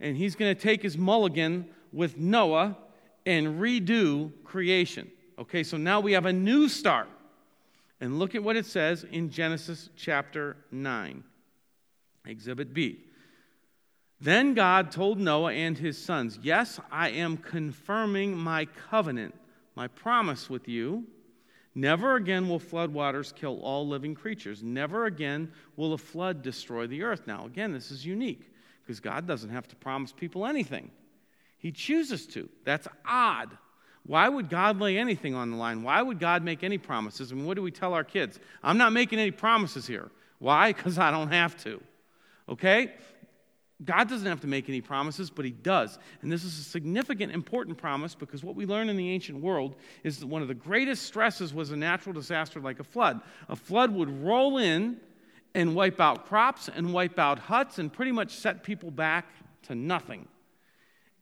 and 0.00 0.16
He's 0.16 0.34
going 0.34 0.54
to 0.54 0.60
take 0.60 0.82
His 0.82 0.96
mulligan 0.98 1.66
with 1.92 2.16
Noah 2.18 2.76
and 3.26 3.60
redo 3.60 4.32
creation. 4.42 5.10
Okay, 5.38 5.62
so 5.62 5.76
now 5.76 6.00
we 6.00 6.12
have 6.12 6.26
a 6.26 6.32
new 6.32 6.68
start. 6.68 7.08
And 8.00 8.18
look 8.18 8.34
at 8.34 8.42
what 8.42 8.56
it 8.56 8.66
says 8.66 9.04
in 9.04 9.30
Genesis 9.30 9.88
chapter 9.96 10.56
9, 10.72 11.22
Exhibit 12.26 12.74
B. 12.74 12.98
Then 14.24 14.54
God 14.54 14.90
told 14.90 15.18
Noah 15.20 15.52
and 15.52 15.76
his 15.76 15.98
sons, 15.98 16.38
Yes, 16.42 16.80
I 16.90 17.10
am 17.10 17.36
confirming 17.36 18.34
my 18.34 18.64
covenant, 18.88 19.34
my 19.76 19.86
promise 19.86 20.48
with 20.48 20.66
you. 20.66 21.04
Never 21.74 22.16
again 22.16 22.48
will 22.48 22.58
floodwaters 22.58 23.34
kill 23.34 23.60
all 23.60 23.86
living 23.86 24.14
creatures. 24.14 24.62
Never 24.62 25.04
again 25.04 25.52
will 25.76 25.92
a 25.92 25.98
flood 25.98 26.40
destroy 26.40 26.86
the 26.86 27.02
earth. 27.02 27.26
Now, 27.26 27.44
again, 27.44 27.74
this 27.74 27.90
is 27.90 28.06
unique 28.06 28.50
because 28.82 28.98
God 28.98 29.26
doesn't 29.26 29.50
have 29.50 29.68
to 29.68 29.76
promise 29.76 30.10
people 30.12 30.46
anything, 30.46 30.90
He 31.58 31.70
chooses 31.70 32.26
to. 32.28 32.48
That's 32.64 32.88
odd. 33.06 33.50
Why 34.06 34.26
would 34.30 34.48
God 34.48 34.80
lay 34.80 34.96
anything 34.96 35.34
on 35.34 35.50
the 35.50 35.56
line? 35.58 35.82
Why 35.82 36.00
would 36.00 36.18
God 36.18 36.42
make 36.42 36.64
any 36.64 36.78
promises? 36.78 37.30
And 37.30 37.46
what 37.46 37.56
do 37.56 37.62
we 37.62 37.70
tell 37.70 37.92
our 37.92 38.04
kids? 38.04 38.38
I'm 38.62 38.78
not 38.78 38.94
making 38.94 39.18
any 39.18 39.30
promises 39.32 39.86
here. 39.86 40.10
Why? 40.38 40.72
Because 40.72 40.96
I 40.98 41.10
don't 41.10 41.30
have 41.32 41.62
to. 41.64 41.82
Okay? 42.46 42.90
God 43.84 44.08
doesn't 44.08 44.26
have 44.26 44.40
to 44.40 44.46
make 44.46 44.68
any 44.68 44.80
promises, 44.80 45.30
but 45.30 45.44
He 45.44 45.50
does. 45.50 45.98
And 46.22 46.30
this 46.30 46.44
is 46.44 46.58
a 46.58 46.62
significant, 46.62 47.32
important 47.32 47.76
promise 47.76 48.14
because 48.14 48.42
what 48.42 48.54
we 48.54 48.66
learn 48.66 48.88
in 48.88 48.96
the 48.96 49.10
ancient 49.10 49.40
world 49.40 49.74
is 50.04 50.18
that 50.20 50.26
one 50.26 50.42
of 50.42 50.48
the 50.48 50.54
greatest 50.54 51.04
stresses 51.04 51.52
was 51.52 51.70
a 51.70 51.76
natural 51.76 52.12
disaster 52.12 52.60
like 52.60 52.80
a 52.80 52.84
flood. 52.84 53.20
A 53.48 53.56
flood 53.56 53.90
would 53.92 54.22
roll 54.24 54.58
in 54.58 54.96
and 55.54 55.74
wipe 55.74 56.00
out 56.00 56.26
crops 56.26 56.68
and 56.74 56.92
wipe 56.92 57.18
out 57.18 57.38
huts 57.38 57.78
and 57.78 57.92
pretty 57.92 58.12
much 58.12 58.32
set 58.34 58.62
people 58.62 58.90
back 58.90 59.26
to 59.64 59.74
nothing. 59.74 60.28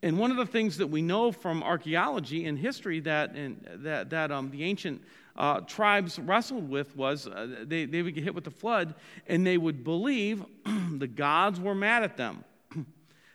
And 0.05 0.19
one 0.19 0.31
of 0.33 0.37
the 0.37 0.47
things 0.47 0.79
that 0.79 0.87
we 0.89 1.01
know 1.01 1.31
from 1.31 1.63
archaeology 1.63 2.47
and 2.47 2.59
history 2.59 3.01
that, 3.01 3.33
and, 3.35 3.65
that, 3.85 4.11
that 4.11 4.33
um, 4.33 4.51
the 4.51 4.65
ancient 4.65 5.01
uh, 5.37 5.61
tribes 5.61 6.19
wrestled 6.19 6.69
with 6.69 6.95
was 6.97 7.27
uh, 7.29 7.65
they, 7.65 7.85
they 7.87 8.03
would 8.03 8.15
get 8.15 8.25
hit 8.25 8.35
with 8.35 8.45
the 8.45 8.51
flood 8.51 8.95
and 9.29 9.47
they 9.47 9.57
would 9.57 9.85
believe 9.85 10.45
the 10.95 11.07
gods 11.07 11.61
were 11.61 11.75
mad 11.75 12.03
at 12.03 12.17
them. 12.17 12.45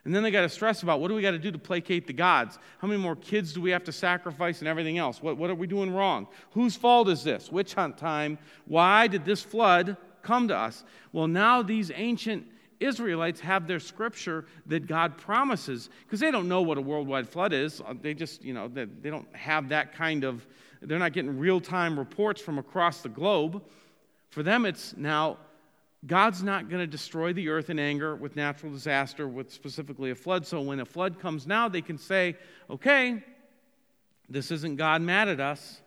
And 0.07 0.15
then 0.15 0.23
they 0.23 0.31
got 0.31 0.43
to 0.43 0.49
stress 0.49 0.83
about 0.83 1.01
what 1.01 1.09
do 1.09 1.15
we 1.15 1.21
got 1.21 1.31
to 1.31 1.37
do 1.37 1.51
to 1.51 1.57
placate 1.57 2.07
the 2.07 2.13
gods? 2.13 2.57
How 2.79 2.87
many 2.87 2.97
more 2.97 3.17
kids 3.17 3.51
do 3.51 3.59
we 3.59 3.71
have 3.71 3.83
to 3.83 3.91
sacrifice 3.91 4.59
and 4.59 4.67
everything 4.67 4.97
else? 4.97 5.21
What, 5.21 5.35
what 5.35 5.49
are 5.49 5.55
we 5.55 5.67
doing 5.67 5.93
wrong? 5.93 6.27
Whose 6.51 6.77
fault 6.77 7.09
is 7.09 7.25
this? 7.25 7.51
Witch 7.51 7.73
hunt 7.73 7.97
time. 7.97 8.39
Why 8.67 9.07
did 9.07 9.25
this 9.25 9.41
flood 9.43 9.97
come 10.21 10.47
to 10.47 10.55
us? 10.55 10.85
Well, 11.11 11.27
now 11.27 11.61
these 11.61 11.91
ancient 11.93 12.47
Israelites 12.79 13.41
have 13.41 13.67
their 13.67 13.81
scripture 13.81 14.45
that 14.67 14.87
God 14.87 15.17
promises 15.17 15.89
because 16.05 16.21
they 16.21 16.31
don't 16.31 16.47
know 16.47 16.61
what 16.61 16.77
a 16.77 16.81
worldwide 16.81 17.27
flood 17.27 17.51
is. 17.51 17.81
Uh, 17.81 17.93
they 18.01 18.13
just, 18.13 18.45
you 18.45 18.53
know, 18.53 18.69
they, 18.69 18.85
they 18.85 19.09
don't 19.09 19.27
have 19.35 19.67
that 19.67 19.93
kind 19.93 20.23
of, 20.23 20.47
they're 20.81 20.99
not 20.99 21.11
getting 21.11 21.37
real 21.37 21.59
time 21.59 21.99
reports 21.99 22.39
from 22.41 22.59
across 22.59 23.01
the 23.01 23.09
globe. 23.09 23.61
For 24.29 24.41
them, 24.41 24.65
it's 24.65 24.95
now 24.95 25.35
God's 26.07 26.41
not 26.41 26.69
going 26.69 26.79
to 26.79 26.87
destroy 26.87 27.33
the 27.33 27.49
earth 27.49 27.69
in 27.69 27.77
anger 27.79 28.15
with 28.15 28.35
natural 28.35 28.71
disaster, 28.71 29.27
with 29.27 29.51
specifically 29.51 30.09
a 30.09 30.15
flood. 30.15 30.47
So 30.47 30.61
when 30.61 30.79
a 30.79 30.85
flood 30.85 31.19
comes 31.19 31.45
now, 31.45 31.67
they 31.67 31.81
can 31.81 31.97
say, 31.97 32.37
okay, 32.69 33.21
this 34.29 34.49
isn't 34.51 34.77
God 34.77 35.01
mad 35.01 35.27
at 35.27 35.41
us. 35.41 35.81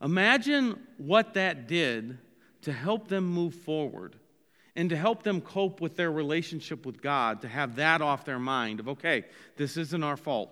Imagine 0.00 0.78
what 0.98 1.34
that 1.34 1.66
did 1.66 2.18
to 2.62 2.72
help 2.72 3.08
them 3.08 3.24
move 3.24 3.54
forward 3.54 4.14
and 4.76 4.88
to 4.90 4.96
help 4.96 5.24
them 5.24 5.40
cope 5.40 5.80
with 5.80 5.96
their 5.96 6.12
relationship 6.12 6.86
with 6.86 7.02
God, 7.02 7.42
to 7.42 7.48
have 7.48 7.76
that 7.76 8.00
off 8.00 8.24
their 8.24 8.38
mind 8.38 8.78
of, 8.78 8.88
okay, 8.90 9.24
this 9.56 9.76
isn't 9.76 10.04
our 10.04 10.16
fault. 10.16 10.50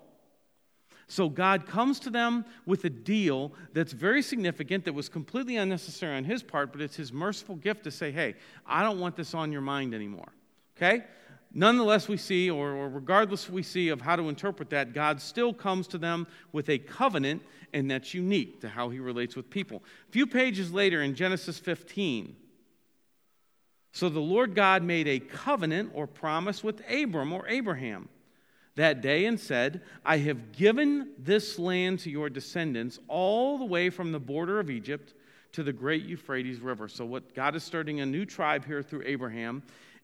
So 1.11 1.31
God 1.31 1.67
comes 1.67 1.99
to 2.01 2.11
them 2.11 2.45
with 2.67 2.85
a 2.85 2.91
deal 2.91 3.53
that's 3.73 3.93
very 3.95 4.21
significant, 4.21 4.85
that 4.85 4.93
was 4.93 5.09
completely 5.09 5.57
unnecessary 5.57 6.15
on 6.17 6.25
his 6.25 6.43
part, 6.43 6.71
but 6.71 6.83
it's 6.83 6.97
his 6.97 7.13
merciful 7.15 7.57
gift 7.57 7.85
to 7.85 7.91
say, 7.91 8.11
hey, 8.13 8.35
I 8.67 8.83
don't 8.83 9.01
want 9.01 9.17
this 9.17 9.33
on 9.33 9.51
your 9.51 9.63
mind 9.63 9.95
anymore. 9.95 10.29
Okay? 10.77 11.05
Nonetheless, 11.55 12.09
we 12.09 12.19
see, 12.19 12.51
or, 12.51 12.73
or 12.73 12.91
regardless 12.91 13.49
we 13.49 13.63
see 13.63 13.89
of 13.89 14.03
how 14.03 14.17
to 14.17 14.29
interpret 14.29 14.69
that, 14.69 14.93
God 14.93 15.19
still 15.23 15.55
comes 15.55 15.87
to 15.89 15.99
them 15.99 16.27
with 16.53 16.69
a 16.69 16.77
covenant, 16.77 17.41
and 17.73 17.91
that's 17.91 18.13
unique 18.13 18.61
to 18.61 18.69
how 18.69 18.91
he 18.91 18.99
relates 19.01 19.35
with 19.35 19.49
people. 19.49 19.83
A 20.09 20.13
few 20.13 20.27
pages 20.27 20.71
later 20.71 21.03
in 21.03 21.15
Genesis 21.15 21.59
15, 21.59 22.37
so 23.93 24.11
the 24.11 24.21
Lord 24.21 24.55
God 24.55 24.83
made 24.83 25.09
a 25.09 25.19
covenant 25.19 25.93
or 25.95 26.07
promise 26.07 26.63
with 26.63 26.83
Abram 26.93 27.33
or 27.33 27.49
Abraham 27.49 28.11
that 28.79 29.01
day 29.03 29.27
and 29.27 29.39
said, 29.41 29.81
I 30.05 30.17
have 30.19 30.53
given 30.53 31.11
this 31.19 31.59
land 31.59 31.99
to 32.01 32.11
your 32.11 32.31
descendants 32.31 32.99
all 33.09 33.59
the 33.59 33.65
way 33.67 33.91
from 33.91 34.13
the 34.13 34.21
border 34.21 34.59
of 34.61 34.71
Egypt 34.71 35.13
to 35.53 35.63
the 35.65 35.73
great 35.73 36.05
Euphrates 36.05 36.61
River. 36.61 36.87
So, 36.89 37.05
what 37.05 37.35
God 37.35 37.55
is 37.57 37.63
starting 37.65 37.99
a 38.01 38.07
new 38.07 38.25
tribe 38.25 38.65
here 38.65 38.81
through 38.83 39.03
Abraham, 39.05 39.63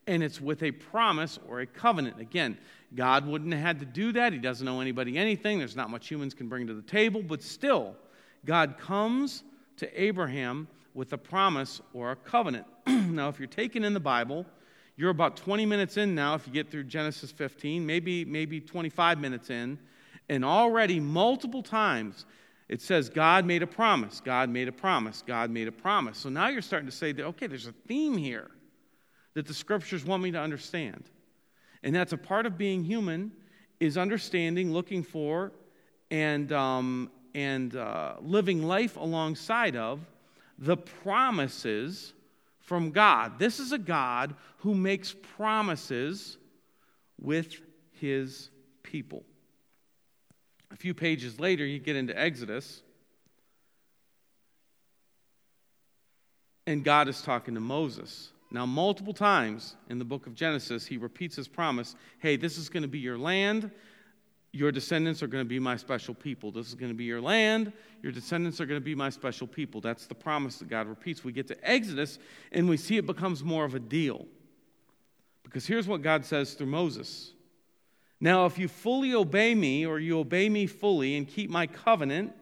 and 0.09 0.23
it's 0.25 0.41
with 0.41 0.63
a 0.65 0.73
promise 0.73 1.39
or 1.49 1.61
a 1.61 1.67
covenant. 1.67 2.19
Again, 2.21 2.59
God 2.97 3.25
wouldn't 3.29 3.55
have 3.55 3.63
had 3.63 3.79
to 3.81 3.87
do 3.87 4.11
that. 4.13 4.33
He 4.33 4.39
doesn't 4.41 4.67
owe 4.67 4.81
anybody 4.81 5.17
anything. 5.17 5.59
There's 5.61 5.77
not 5.77 5.89
much 5.89 6.09
humans 6.09 6.35
can 6.35 6.49
bring 6.49 6.67
to 6.67 6.75
the 6.75 6.83
table, 6.83 7.23
but 7.23 7.43
still, 7.45 7.95
God 8.45 8.77
comes 8.77 9.45
to 9.77 10.01
Abraham 10.03 10.67
with 10.95 11.13
a 11.13 11.19
promise 11.19 11.81
or 11.93 12.11
a 12.13 12.17
covenant. 12.17 12.67
now, 12.89 13.29
if 13.29 13.39
you're 13.39 13.47
taken 13.49 13.85
in 13.85 13.95
the 13.95 14.01
Bible, 14.01 14.47
you're 14.97 15.11
about 15.11 15.37
20 15.37 15.67
minutes 15.67 15.97
in 15.97 16.15
now, 16.15 16.35
if 16.37 16.47
you 16.47 16.53
get 16.53 16.71
through 16.71 16.85
Genesis 16.85 17.33
15, 17.33 17.85
maybe, 17.85 18.25
maybe 18.25 18.61
25 18.61 19.19
minutes 19.19 19.51
in, 19.51 19.79
and 20.29 20.45
already 20.45 21.01
multiple 21.01 21.63
times 21.63 22.25
it 22.69 22.81
says, 22.81 23.11
God 23.11 23.45
made 23.45 23.63
a 23.63 23.67
promise, 23.67 24.23
God 24.25 24.49
made 24.49 24.69
a 24.69 24.73
promise, 24.73 25.23
God 25.27 25.51
made 25.51 25.69
a 25.69 25.73
promise. 25.73 26.17
So 26.17 26.29
now 26.29 26.49
you're 26.49 26.63
starting 26.63 26.89
to 26.89 26.95
say, 26.95 27.13
that, 27.13 27.25
okay, 27.25 27.47
there's 27.47 27.67
a 27.67 27.73
theme 27.87 28.17
here 28.17 28.49
that 29.35 29.47
the 29.47 29.53
scriptures 29.53 30.05
want 30.05 30.23
me 30.23 30.31
to 30.31 30.39
understand. 30.41 31.05
And 31.83 31.95
that's 31.95 32.13
a 32.15 32.17
part 32.17 32.47
of 32.47 32.57
being 32.57 32.85
human, 32.85 33.33
is 33.81 33.99
understanding, 33.99 34.73
looking 34.73 35.03
for, 35.03 35.53
and, 36.11 36.53
um, 36.53 37.11
and 37.35 37.75
uh, 37.77 38.15
living 38.23 38.63
life 38.63 38.97
alongside 38.97 39.75
of 39.77 40.01
the 40.57 40.77
promises 40.77 42.14
from 42.65 42.91
God. 42.91 43.39
This 43.39 43.61
is 43.61 43.73
a 43.73 43.79
God 43.79 44.35
who 44.59 44.75
makes 44.75 45.15
promises 45.37 46.39
with 47.21 47.61
his 48.01 48.49
people. 48.83 49.23
A 50.71 50.77
few 50.77 50.95
pages 50.95 51.39
later, 51.39 51.65
you 51.65 51.79
get 51.79 51.95
into 51.95 52.19
Exodus, 52.19 52.83
and 56.67 56.83
God 56.83 57.07
is 57.09 57.23
talking 57.23 57.55
to 57.55 57.61
Moses. 57.61 58.33
Now, 58.51 58.67
multiple 58.67 59.13
times 59.15 59.77
in 59.91 59.99
the 59.99 60.05
book 60.05 60.27
of 60.27 60.35
Genesis, 60.35 60.87
he 60.87 60.97
repeats 60.97 61.37
his 61.37 61.49
promise 61.49 61.95
hey, 62.21 62.37
this 62.37 62.57
is 62.57 62.69
going 62.69 62.83
to 62.83 62.89
be 62.89 62.99
your 62.99 63.19
land. 63.19 63.71
Your 64.55 64.71
descendants 64.71 65.21
are 65.21 65.27
going 65.27 65.43
to 65.45 65.49
be 65.49 65.59
my 65.59 65.77
special 65.77 66.15
people. 66.15 66.53
This 66.53 66.69
is 66.69 66.77
going 66.77 66.93
to 66.93 66.97
be 66.97 67.03
your 67.03 67.21
land. 67.21 67.73
Your 68.03 68.13
descendants 68.13 68.61
are 68.61 68.67
going 68.67 68.79
to 68.81 68.85
be 68.85 68.95
my 68.95 69.11
special 69.11 69.49
people. 69.49 69.81
That's 69.81 70.07
the 70.07 70.15
promise 70.15 70.59
that 70.59 70.69
God 70.69 70.87
repeats. 70.87 71.25
We 71.25 71.33
get 71.33 71.49
to 71.49 71.69
Exodus 71.69 72.21
and 72.53 72.69
we 72.69 72.77
see 72.77 72.97
it 72.97 73.05
becomes 73.05 73.43
more 73.43 73.65
of 73.65 73.75
a 73.75 73.81
deal. 73.81 74.27
Because 75.43 75.67
here's 75.67 75.89
what 75.89 76.03
God 76.03 76.25
says 76.25 76.55
through 76.55 76.69
Moses 76.69 77.33
Now, 78.21 78.47
if 78.47 78.57
you 78.57 78.69
fully 78.69 79.13
obey 79.15 79.57
me, 79.57 79.87
or 79.87 79.99
you 79.99 80.21
obey 80.21 80.49
me 80.49 80.69
fully 80.69 81.17
and 81.17 81.27
keep 81.27 81.51
my 81.51 81.67
covenant, 81.67 82.33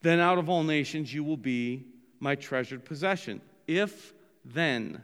then 0.00 0.20
out 0.20 0.38
of 0.38 0.48
all 0.48 0.62
nations 0.62 1.12
you 1.12 1.24
will 1.24 1.36
be 1.36 1.84
my 2.20 2.36
treasured 2.36 2.84
possession. 2.84 3.40
If 3.66 4.14
then, 4.44 5.02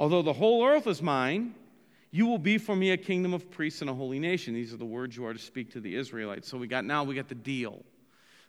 although 0.00 0.22
the 0.22 0.32
whole 0.32 0.66
earth 0.66 0.88
is 0.88 1.00
mine, 1.00 1.54
you 2.10 2.26
will 2.26 2.38
be 2.38 2.56
for 2.58 2.74
me 2.74 2.92
a 2.92 2.96
kingdom 2.96 3.34
of 3.34 3.50
priests 3.50 3.80
and 3.80 3.90
a 3.90 3.94
holy 3.94 4.18
nation. 4.18 4.54
These 4.54 4.72
are 4.72 4.78
the 4.78 4.84
words 4.86 5.16
you 5.16 5.26
are 5.26 5.32
to 5.32 5.38
speak 5.38 5.72
to 5.72 5.80
the 5.80 5.94
Israelites. 5.94 6.48
So 6.48 6.56
we 6.56 6.66
got 6.66 6.84
now 6.84 7.04
we 7.04 7.14
got 7.14 7.28
the 7.28 7.34
deal. 7.34 7.82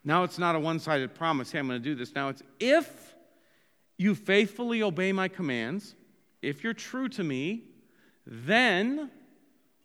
Now 0.03 0.23
it's 0.23 0.37
not 0.37 0.55
a 0.55 0.59
one-sided 0.59 1.13
promise, 1.13 1.51
hey, 1.51 1.59
I'm 1.59 1.67
going 1.67 1.81
to 1.81 1.83
do 1.83 1.93
this. 1.95 2.15
Now 2.15 2.29
it's 2.29 2.41
if 2.59 3.15
you 3.97 4.15
faithfully 4.15 4.81
obey 4.81 5.11
my 5.11 5.27
commands, 5.27 5.93
if 6.41 6.63
you're 6.63 6.73
true 6.73 7.09
to 7.09 7.23
me, 7.23 7.63
then 8.25 9.11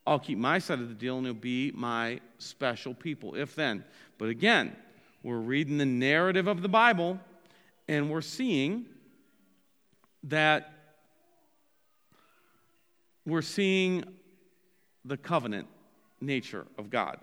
I'll 0.06 0.20
keep 0.20 0.38
my 0.38 0.60
side 0.60 0.78
of 0.78 0.88
the 0.88 0.94
deal 0.94 1.16
and 1.16 1.26
you'll 1.26 1.34
be 1.34 1.72
my 1.74 2.20
special 2.38 2.94
people. 2.94 3.34
If 3.34 3.56
then. 3.56 3.82
But 4.18 4.28
again, 4.28 4.76
we're 5.24 5.38
reading 5.38 5.78
the 5.78 5.86
narrative 5.86 6.46
of 6.46 6.62
the 6.62 6.68
Bible 6.68 7.18
and 7.88 8.08
we're 8.08 8.20
seeing 8.20 8.86
that 10.24 10.73
we're 13.26 13.42
seeing 13.42 14.04
the 15.04 15.16
covenant 15.16 15.66
nature 16.20 16.66
of 16.78 16.90
God, 16.90 17.18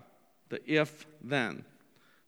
the 0.48 0.60
if 0.70 1.06
then. 1.22 1.64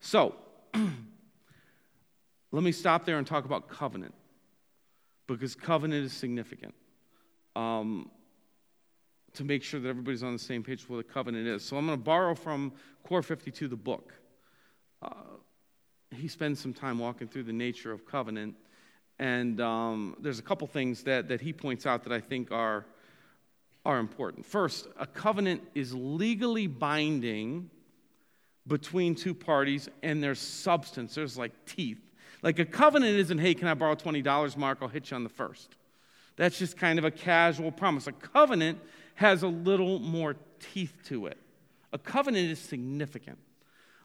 So, 0.00 0.34
let 0.74 2.62
me 2.62 2.72
stop 2.72 3.04
there 3.04 3.18
and 3.18 3.26
talk 3.26 3.44
about 3.44 3.68
covenant 3.68 4.14
because 5.26 5.54
covenant 5.54 6.04
is 6.04 6.12
significant 6.12 6.74
um, 7.56 8.10
to 9.34 9.44
make 9.44 9.62
sure 9.62 9.80
that 9.80 9.88
everybody's 9.88 10.22
on 10.22 10.32
the 10.32 10.38
same 10.38 10.62
page 10.62 10.80
with 10.88 10.90
what 10.90 10.98
a 10.98 11.02
covenant 11.12 11.46
is. 11.48 11.64
So, 11.64 11.76
I'm 11.76 11.86
going 11.86 11.98
to 11.98 12.04
borrow 12.04 12.34
from 12.34 12.72
Core 13.02 13.22
52, 13.22 13.68
the 13.68 13.76
book. 13.76 14.12
Uh, 15.02 15.10
he 16.10 16.28
spends 16.28 16.60
some 16.60 16.72
time 16.72 16.98
walking 16.98 17.26
through 17.26 17.42
the 17.42 17.52
nature 17.52 17.90
of 17.90 18.06
covenant. 18.06 18.54
And 19.20 19.60
um, 19.60 20.16
there's 20.20 20.38
a 20.40 20.42
couple 20.42 20.66
things 20.66 21.04
that, 21.04 21.28
that 21.28 21.40
he 21.40 21.52
points 21.52 21.86
out 21.86 22.02
that 22.04 22.12
I 22.12 22.20
think 22.20 22.50
are 22.50 22.84
are 23.84 23.98
important. 23.98 24.46
First, 24.46 24.88
a 24.98 25.06
covenant 25.06 25.62
is 25.74 25.94
legally 25.94 26.66
binding 26.66 27.68
between 28.66 29.14
two 29.14 29.34
parties 29.34 29.88
and 30.02 30.22
there's 30.22 30.38
substance, 30.38 31.14
there's 31.14 31.36
like 31.36 31.52
teeth. 31.66 32.00
Like 32.42 32.58
a 32.58 32.64
covenant 32.64 33.18
isn't, 33.18 33.38
hey, 33.38 33.54
can 33.54 33.68
I 33.68 33.74
borrow 33.74 33.94
$20, 33.94 34.56
Mark? 34.56 34.78
I'll 34.80 34.88
hit 34.88 35.10
you 35.10 35.14
on 35.16 35.22
the 35.22 35.28
first. 35.30 35.76
That's 36.36 36.58
just 36.58 36.76
kind 36.76 36.98
of 36.98 37.04
a 37.04 37.10
casual 37.10 37.70
promise. 37.72 38.06
A 38.06 38.12
covenant 38.12 38.78
has 39.14 39.42
a 39.42 39.48
little 39.48 39.98
more 39.98 40.36
teeth 40.60 40.94
to 41.06 41.26
it. 41.26 41.38
A 41.92 41.98
covenant 41.98 42.50
is 42.50 42.58
significant. 42.58 43.38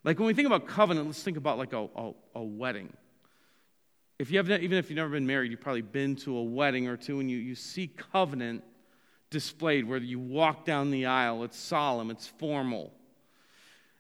Like 0.04 0.20
when 0.20 0.28
we 0.28 0.34
think 0.34 0.46
about 0.46 0.68
covenant, 0.68 1.08
let's 1.08 1.24
think 1.24 1.38
about 1.38 1.58
like 1.58 1.74
a, 1.74 1.88
a, 1.96 2.12
a 2.36 2.44
wedding. 2.44 2.94
If 4.20 4.30
you 4.32 4.38
have, 4.38 4.50
even 4.50 4.78
if 4.78 4.90
you've 4.90 4.98
never 4.98 5.10
been 5.10 5.28
married, 5.28 5.52
you've 5.52 5.62
probably 5.62 5.82
been 5.82 6.16
to 6.18 6.36
a 6.38 6.44
wedding 6.44 6.88
or 6.88 6.96
two, 6.98 7.20
and 7.22 7.32
you, 7.32 7.38
you 7.38 7.56
see 7.56 7.88
covenant 7.88 8.64
displayed 9.30 9.88
where 9.88 10.00
you 10.00 10.20
walk 10.20 10.66
down 10.66 10.92
the 10.92 11.06
aisle. 11.06 11.44
It's 11.44 11.58
solemn, 11.58 12.10
it's 12.12 12.28
formal. 12.28 12.92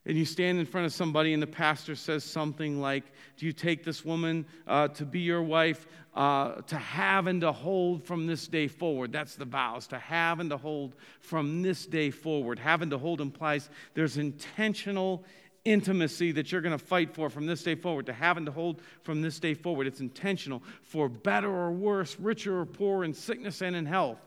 And 0.06 0.18
you 0.18 0.26
stand 0.26 0.58
in 0.60 0.66
front 0.66 0.88
of 0.88 0.94
somebody, 0.94 1.34
and 1.34 1.44
the 1.44 1.48
pastor 1.48 1.96
says 1.96 2.24
something 2.24 2.80
like, 2.80 3.04
Do 3.38 3.46
you 3.46 3.52
take 3.52 3.84
this 3.84 4.04
woman 4.04 4.46
uh, 4.66 4.88
to 4.90 5.06
be 5.06 5.20
your 5.20 5.44
wife, 5.44 5.86
uh, 6.16 6.62
to 6.62 6.78
have 6.78 7.28
and 7.28 7.42
to 7.42 7.52
hold 7.52 8.04
from 8.04 8.26
this 8.26 8.48
day 8.48 8.68
forward? 8.68 9.12
That's 9.12 9.36
the 9.36 9.46
vows, 9.46 9.88
to 9.88 10.00
have 10.00 10.40
and 10.40 10.50
to 10.50 10.58
hold 10.58 10.96
from 11.20 11.62
this 11.62 11.86
day 11.86 12.10
forward. 12.12 12.58
Have 12.60 12.82
and 12.82 12.90
to 12.92 12.98
hold 12.98 13.22
implies 13.22 13.70
there's 13.94 14.18
intentional 14.18 15.26
intimacy 15.66 16.32
that 16.32 16.52
you're 16.52 16.62
going 16.62 16.78
to 16.78 16.84
fight 16.84 17.14
for 17.14 17.30
from 17.30 17.46
this 17.46 17.62
day 17.62 17.76
forward, 17.76 18.06
to 18.08 18.14
have 18.14 18.38
and 18.38 18.46
to 18.46 18.52
hold 18.52 18.82
from 19.04 19.22
this 19.22 19.38
day 19.38 19.54
forward. 19.54 19.86
It's 19.86 20.00
intentional 20.00 20.64
for 20.82 21.10
better 21.10 21.52
or 21.52 21.72
worse, 21.72 22.16
richer 22.20 22.62
or 22.62 22.66
poor, 22.66 23.04
in 23.04 23.14
sickness 23.14 23.62
and 23.62 23.76
in 23.76 23.86
health. 23.86 24.20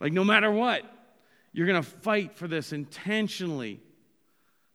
Like, 0.00 0.12
no 0.12 0.24
matter 0.24 0.50
what, 0.50 0.82
you're 1.52 1.66
going 1.66 1.82
to 1.82 1.88
fight 1.88 2.36
for 2.36 2.46
this 2.46 2.72
intentionally 2.72 3.80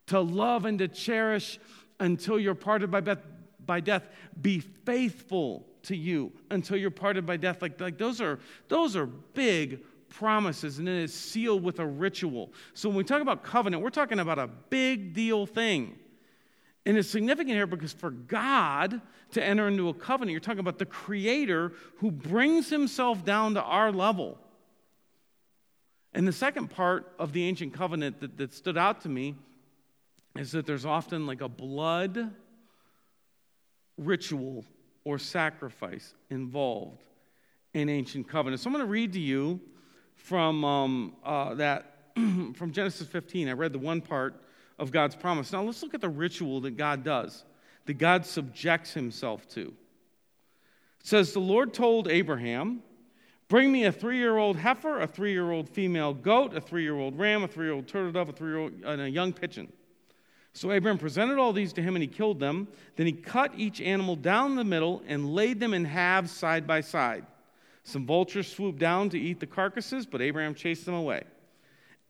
to 0.06 0.20
love 0.20 0.64
and 0.64 0.78
to 0.80 0.88
cherish 0.88 1.58
until 2.00 2.38
you're 2.38 2.56
parted 2.56 2.90
by, 2.90 3.00
death. 3.00 3.24
by 3.64 3.80
death. 3.80 4.02
Be 4.40 4.58
faithful 4.58 5.66
to 5.84 5.96
you 5.96 6.32
until 6.50 6.76
you're 6.76 6.90
parted 6.90 7.24
by 7.24 7.36
death. 7.36 7.62
Like, 7.62 7.80
like 7.80 7.98
those, 7.98 8.20
are, 8.20 8.40
those 8.68 8.96
are 8.96 9.06
big 9.06 9.80
promises, 10.08 10.78
and 10.80 10.88
it 10.88 11.04
is 11.04 11.14
sealed 11.14 11.62
with 11.62 11.78
a 11.78 11.86
ritual. 11.86 12.52
So 12.74 12.88
when 12.88 12.96
we 12.98 13.04
talk 13.04 13.22
about 13.22 13.44
covenant, 13.44 13.82
we're 13.82 13.90
talking 13.90 14.18
about 14.18 14.38
a 14.40 14.48
big 14.48 15.14
deal 15.14 15.46
thing. 15.46 15.96
And 16.84 16.98
it's 16.98 17.08
significant 17.08 17.54
here 17.54 17.68
because 17.68 17.92
for 17.92 18.10
God 18.10 19.00
to 19.30 19.42
enter 19.42 19.68
into 19.68 19.88
a 19.88 19.94
covenant, 19.94 20.32
you're 20.32 20.40
talking 20.40 20.58
about 20.58 20.78
the 20.78 20.84
Creator 20.86 21.72
who 21.98 22.10
brings 22.10 22.68
Himself 22.70 23.24
down 23.24 23.54
to 23.54 23.62
our 23.62 23.92
level 23.92 24.36
and 26.14 26.26
the 26.28 26.32
second 26.32 26.68
part 26.68 27.10
of 27.18 27.32
the 27.32 27.44
ancient 27.46 27.72
covenant 27.72 28.20
that, 28.20 28.36
that 28.36 28.52
stood 28.52 28.76
out 28.76 29.00
to 29.02 29.08
me 29.08 29.34
is 30.36 30.52
that 30.52 30.66
there's 30.66 30.84
often 30.84 31.26
like 31.26 31.40
a 31.40 31.48
blood 31.48 32.30
ritual 33.96 34.64
or 35.04 35.18
sacrifice 35.18 36.12
involved 36.30 37.02
in 37.72 37.88
ancient 37.88 38.28
covenant. 38.28 38.60
So 38.60 38.68
I'm 38.68 38.74
going 38.74 38.84
to 38.84 38.90
read 38.90 39.14
to 39.14 39.20
you 39.20 39.60
from 40.16 40.64
um, 40.64 41.16
uh, 41.24 41.54
that 41.54 41.88
from 42.16 42.72
Genesis 42.72 43.06
15. 43.06 43.48
I 43.48 43.52
read 43.52 43.72
the 43.72 43.78
one 43.78 44.02
part 44.02 44.38
of 44.78 44.92
God's 44.92 45.16
promise. 45.16 45.50
Now 45.52 45.62
let's 45.62 45.82
look 45.82 45.94
at 45.94 46.02
the 46.02 46.08
ritual 46.10 46.60
that 46.62 46.76
God 46.76 47.04
does, 47.04 47.44
that 47.86 47.94
God 47.94 48.26
subjects 48.26 48.92
Himself 48.92 49.48
to. 49.50 49.62
It 49.70 51.06
says 51.06 51.32
the 51.32 51.40
Lord 51.40 51.72
told 51.72 52.06
Abraham, 52.08 52.82
Bring 53.52 53.70
me 53.70 53.84
a 53.84 53.92
three 53.92 54.16
year 54.16 54.38
old 54.38 54.56
heifer, 54.56 55.00
a 55.00 55.06
three 55.06 55.30
year 55.32 55.50
old 55.50 55.68
female 55.68 56.14
goat, 56.14 56.56
a 56.56 56.60
three 56.62 56.82
year 56.82 56.98
old 56.98 57.18
ram, 57.18 57.42
a 57.44 57.46
three 57.46 57.66
year 57.66 57.74
old 57.74 57.86
turtle 57.86 58.10
dove, 58.10 58.30
a 58.30 58.32
three 58.32 58.48
year 58.48 58.58
old, 58.60 58.72
and 58.82 59.02
a 59.02 59.10
young 59.10 59.30
pigeon. 59.34 59.70
So 60.54 60.70
Abram 60.70 60.96
presented 60.96 61.36
all 61.36 61.52
these 61.52 61.70
to 61.74 61.82
him 61.82 61.94
and 61.94 62.02
he 62.02 62.06
killed 62.06 62.40
them. 62.40 62.66
Then 62.96 63.04
he 63.04 63.12
cut 63.12 63.52
each 63.54 63.78
animal 63.82 64.16
down 64.16 64.56
the 64.56 64.64
middle 64.64 65.02
and 65.06 65.34
laid 65.34 65.60
them 65.60 65.74
in 65.74 65.84
halves 65.84 66.30
side 66.30 66.66
by 66.66 66.80
side. 66.80 67.26
Some 67.84 68.06
vultures 68.06 68.50
swooped 68.50 68.78
down 68.78 69.10
to 69.10 69.18
eat 69.20 69.38
the 69.38 69.46
carcasses, 69.46 70.06
but 70.06 70.22
Abraham 70.22 70.54
chased 70.54 70.86
them 70.86 70.94
away. 70.94 71.24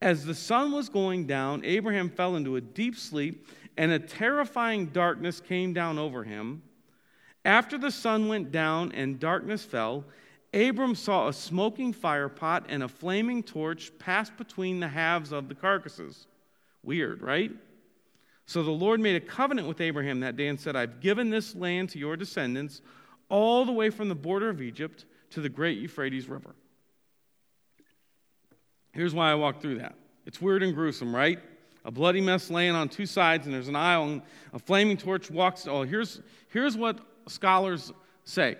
As 0.01 0.23
the 0.23 0.35
sun 0.35 0.71
was 0.71 0.87
going 0.87 1.27
down, 1.27 1.61
Abraham 1.65 2.09
fell 2.09 2.37
into 2.37 2.55
a 2.55 2.61
deep 2.61 2.95
sleep, 2.95 3.49
and 3.75 3.91
a 3.91 3.99
terrifying 3.99 4.85
darkness 4.85 5.41
came 5.41 5.73
down 5.73 5.97
over 5.99 6.23
him. 6.23 6.61
After 7.43 7.77
the 7.77 7.91
sun 7.91 8.29
went 8.29 8.53
down 8.53 8.93
and 8.93 9.19
darkness 9.19 9.65
fell, 9.65 10.05
Abram 10.53 10.93
saw 10.93 11.27
a 11.29 11.33
smoking 11.33 11.93
firepot 11.93 12.65
and 12.69 12.83
a 12.83 12.87
flaming 12.87 13.41
torch 13.41 13.91
pass 13.97 14.29
between 14.29 14.79
the 14.79 14.87
halves 14.87 15.31
of 15.31 15.49
the 15.49 15.55
carcasses. 15.55 16.27
Weird, 16.83 17.21
right? 17.21 17.51
So 18.45 18.61
the 18.61 18.69
Lord 18.71 18.99
made 18.99 19.15
a 19.15 19.19
covenant 19.25 19.67
with 19.67 19.81
Abraham 19.81 20.19
that 20.19 20.35
day 20.37 20.47
and 20.49 20.59
said, 20.59 20.75
I've 20.75 20.99
given 20.99 21.29
this 21.31 21.55
land 21.55 21.89
to 21.89 21.99
your 21.99 22.15
descendants 22.15 22.81
all 23.29 23.65
the 23.65 23.71
way 23.71 23.89
from 23.89 24.09
the 24.09 24.15
border 24.15 24.49
of 24.49 24.61
Egypt 24.61 25.05
to 25.31 25.41
the 25.41 25.49
great 25.49 25.79
Euphrates 25.79 26.27
River. 26.29 26.53
Here's 28.91 29.13
why 29.13 29.31
I 29.31 29.35
walked 29.35 29.61
through 29.61 29.79
that. 29.79 29.95
It's 30.27 30.39
weird 30.39 30.61
and 30.61 30.75
gruesome, 30.75 31.15
right? 31.15 31.39
A 31.83 31.89
bloody 31.89 32.21
mess 32.21 32.51
laying 32.51 32.75
on 32.75 32.89
two 32.89 33.05
sides, 33.07 33.45
and 33.47 33.55
there's 33.55 33.67
an 33.69 33.75
aisle, 33.75 34.03
and 34.03 34.21
a 34.53 34.59
flaming 34.59 34.97
torch 34.97 35.31
walks. 35.31 35.65
Oh, 35.67 35.81
here's, 35.81 36.21
here's 36.49 36.77
what 36.77 36.99
scholars 37.27 37.91
say 38.23 38.57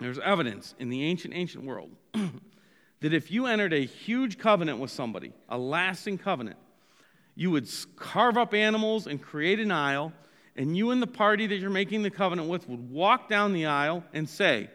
there's 0.00 0.18
evidence 0.18 0.74
in 0.78 0.88
the 0.88 1.04
ancient, 1.04 1.34
ancient 1.34 1.62
world 1.64 1.90
that 2.14 3.12
if 3.12 3.30
you 3.30 3.46
entered 3.46 3.74
a 3.74 3.84
huge 3.84 4.38
covenant 4.38 4.78
with 4.78 4.90
somebody, 4.90 5.32
a 5.48 5.58
lasting 5.58 6.18
covenant, 6.18 6.56
you 7.34 7.50
would 7.50 7.68
carve 7.96 8.36
up 8.38 8.54
animals 8.54 9.06
and 9.06 9.20
create 9.20 9.60
an 9.60 9.70
aisle, 9.70 10.12
and 10.56 10.74
you 10.76 10.90
and 10.90 11.02
the 11.02 11.06
party 11.06 11.46
that 11.46 11.56
you're 11.56 11.68
making 11.70 12.02
the 12.02 12.10
covenant 12.10 12.48
with 12.48 12.66
would 12.68 12.90
walk 12.90 13.28
down 13.28 13.52
the 13.52 13.66
aisle 13.66 14.02
and 14.14 14.26
say, 14.28 14.70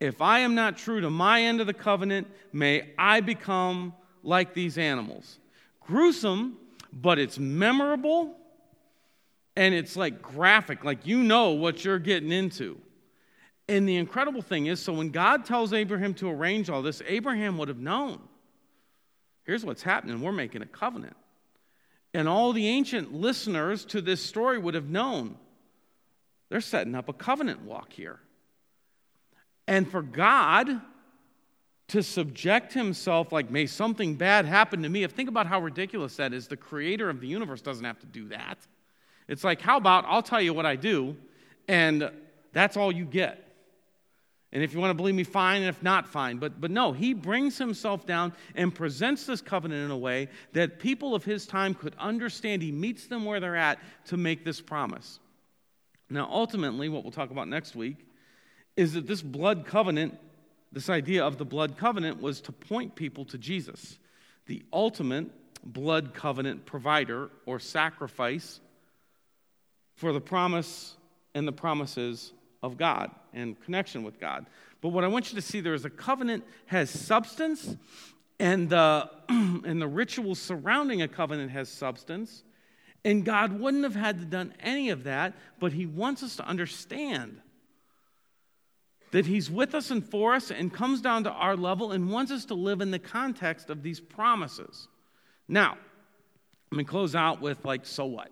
If 0.00 0.22
I 0.22 0.40
am 0.40 0.54
not 0.54 0.78
true 0.78 1.00
to 1.00 1.10
my 1.10 1.42
end 1.42 1.60
of 1.60 1.66
the 1.66 1.74
covenant, 1.74 2.28
may 2.52 2.90
I 2.96 3.20
become 3.20 3.94
like 4.22 4.54
these 4.54 4.78
animals. 4.78 5.38
Gruesome, 5.80 6.56
but 6.92 7.18
it's 7.18 7.38
memorable 7.38 8.36
and 9.56 9.74
it's 9.74 9.96
like 9.96 10.22
graphic, 10.22 10.84
like 10.84 11.04
you 11.06 11.18
know 11.24 11.50
what 11.50 11.84
you're 11.84 11.98
getting 11.98 12.30
into. 12.32 12.78
And 13.72 13.88
the 13.88 13.96
incredible 13.96 14.42
thing 14.42 14.66
is 14.66 14.80
so 14.80 14.92
when 14.92 15.08
God 15.10 15.46
tells 15.46 15.72
Abraham 15.72 16.12
to 16.16 16.28
arrange 16.28 16.68
all 16.68 16.82
this, 16.82 17.00
Abraham 17.08 17.56
would 17.56 17.68
have 17.68 17.78
known. 17.78 18.20
Here's 19.44 19.64
what's 19.64 19.82
happening 19.82 20.20
we're 20.20 20.30
making 20.30 20.60
a 20.60 20.66
covenant. 20.66 21.16
And 22.12 22.28
all 22.28 22.52
the 22.52 22.68
ancient 22.68 23.14
listeners 23.14 23.86
to 23.86 24.02
this 24.02 24.22
story 24.22 24.58
would 24.58 24.74
have 24.74 24.90
known 24.90 25.36
they're 26.50 26.60
setting 26.60 26.94
up 26.94 27.08
a 27.08 27.14
covenant 27.14 27.62
walk 27.62 27.94
here. 27.94 28.20
And 29.66 29.90
for 29.90 30.02
God 30.02 30.82
to 31.88 32.02
subject 32.02 32.74
himself, 32.74 33.32
like, 33.32 33.50
may 33.50 33.64
something 33.64 34.16
bad 34.16 34.44
happen 34.44 34.82
to 34.82 34.88
me, 34.90 35.02
if 35.02 35.12
think 35.12 35.30
about 35.30 35.46
how 35.46 35.62
ridiculous 35.62 36.14
that 36.16 36.34
is, 36.34 36.46
the 36.46 36.56
creator 36.58 37.08
of 37.08 37.22
the 37.22 37.26
universe 37.26 37.62
doesn't 37.62 37.84
have 37.86 37.98
to 38.00 38.06
do 38.06 38.28
that. 38.28 38.58
It's 39.28 39.44
like, 39.44 39.62
how 39.62 39.78
about 39.78 40.04
I'll 40.06 40.22
tell 40.22 40.42
you 40.42 40.52
what 40.52 40.66
I 40.66 40.76
do, 40.76 41.16
and 41.68 42.10
that's 42.52 42.76
all 42.76 42.92
you 42.92 43.06
get. 43.06 43.41
And 44.52 44.62
if 44.62 44.74
you 44.74 44.80
want 44.80 44.90
to 44.90 44.94
believe 44.94 45.14
me, 45.14 45.24
fine, 45.24 45.62
and 45.62 45.68
if 45.70 45.82
not, 45.82 46.06
fine. 46.06 46.36
But, 46.36 46.60
but 46.60 46.70
no, 46.70 46.92
he 46.92 47.14
brings 47.14 47.56
himself 47.56 48.06
down 48.06 48.34
and 48.54 48.74
presents 48.74 49.24
this 49.24 49.40
covenant 49.40 49.86
in 49.86 49.90
a 49.90 49.96
way 49.96 50.28
that 50.52 50.78
people 50.78 51.14
of 51.14 51.24
his 51.24 51.46
time 51.46 51.72
could 51.74 51.94
understand. 51.98 52.60
He 52.60 52.70
meets 52.70 53.06
them 53.06 53.24
where 53.24 53.40
they're 53.40 53.56
at 53.56 53.78
to 54.06 54.18
make 54.18 54.44
this 54.44 54.60
promise. 54.60 55.20
Now, 56.10 56.28
ultimately, 56.30 56.90
what 56.90 57.02
we'll 57.02 57.12
talk 57.12 57.30
about 57.30 57.48
next 57.48 57.74
week 57.74 57.96
is 58.76 58.92
that 58.92 59.06
this 59.06 59.22
blood 59.22 59.64
covenant, 59.64 60.18
this 60.70 60.90
idea 60.90 61.24
of 61.24 61.38
the 61.38 61.46
blood 61.46 61.78
covenant, 61.78 62.20
was 62.20 62.42
to 62.42 62.52
point 62.52 62.94
people 62.94 63.24
to 63.26 63.38
Jesus, 63.38 63.98
the 64.46 64.62
ultimate 64.70 65.28
blood 65.64 66.12
covenant 66.12 66.66
provider 66.66 67.30
or 67.46 67.58
sacrifice 67.58 68.60
for 69.96 70.12
the 70.12 70.20
promise 70.20 70.94
and 71.34 71.48
the 71.48 71.52
promises 71.52 72.34
of 72.62 72.76
God 72.76 73.10
and 73.32 73.60
connection 73.60 74.02
with 74.02 74.20
God. 74.20 74.46
But 74.80 74.90
what 74.90 75.04
I 75.04 75.08
want 75.08 75.30
you 75.30 75.36
to 75.36 75.42
see 75.42 75.60
there 75.60 75.74
is 75.74 75.84
a 75.84 75.90
covenant 75.90 76.44
has 76.66 76.88
substance, 76.90 77.76
and 78.38 78.68
the, 78.68 79.10
and 79.28 79.80
the 79.80 79.88
ritual 79.88 80.34
surrounding 80.34 81.02
a 81.02 81.08
covenant 81.08 81.50
has 81.50 81.68
substance. 81.68 82.42
And 83.04 83.24
God 83.24 83.58
wouldn't 83.58 83.82
have 83.82 83.96
had 83.96 84.20
to 84.20 84.24
done 84.24 84.54
any 84.60 84.90
of 84.90 85.04
that, 85.04 85.34
but 85.58 85.72
He 85.72 85.86
wants 85.86 86.22
us 86.22 86.36
to 86.36 86.46
understand 86.46 87.40
that 89.10 89.26
He's 89.26 89.50
with 89.50 89.74
us 89.74 89.90
and 89.90 90.04
for 90.08 90.34
us 90.34 90.50
and 90.52 90.72
comes 90.72 91.00
down 91.00 91.24
to 91.24 91.30
our 91.30 91.56
level 91.56 91.92
and 91.92 92.10
wants 92.10 92.30
us 92.30 92.44
to 92.46 92.54
live 92.54 92.80
in 92.80 92.92
the 92.92 92.98
context 93.00 93.70
of 93.70 93.82
these 93.82 93.98
promises. 93.98 94.86
Now, 95.48 95.76
I'm 96.70 96.76
going 96.76 96.86
to 96.86 96.90
close 96.90 97.14
out 97.14 97.40
with, 97.42 97.64
like, 97.64 97.84
so 97.84 98.06
what? 98.06 98.30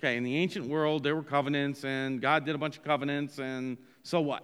Okay, 0.00 0.16
in 0.16 0.24
the 0.24 0.34
ancient 0.34 0.64
world, 0.64 1.02
there 1.02 1.14
were 1.14 1.22
covenants, 1.22 1.84
and 1.84 2.22
God 2.22 2.46
did 2.46 2.54
a 2.54 2.58
bunch 2.58 2.78
of 2.78 2.82
covenants, 2.82 3.38
and 3.38 3.76
so 4.02 4.18
what? 4.22 4.42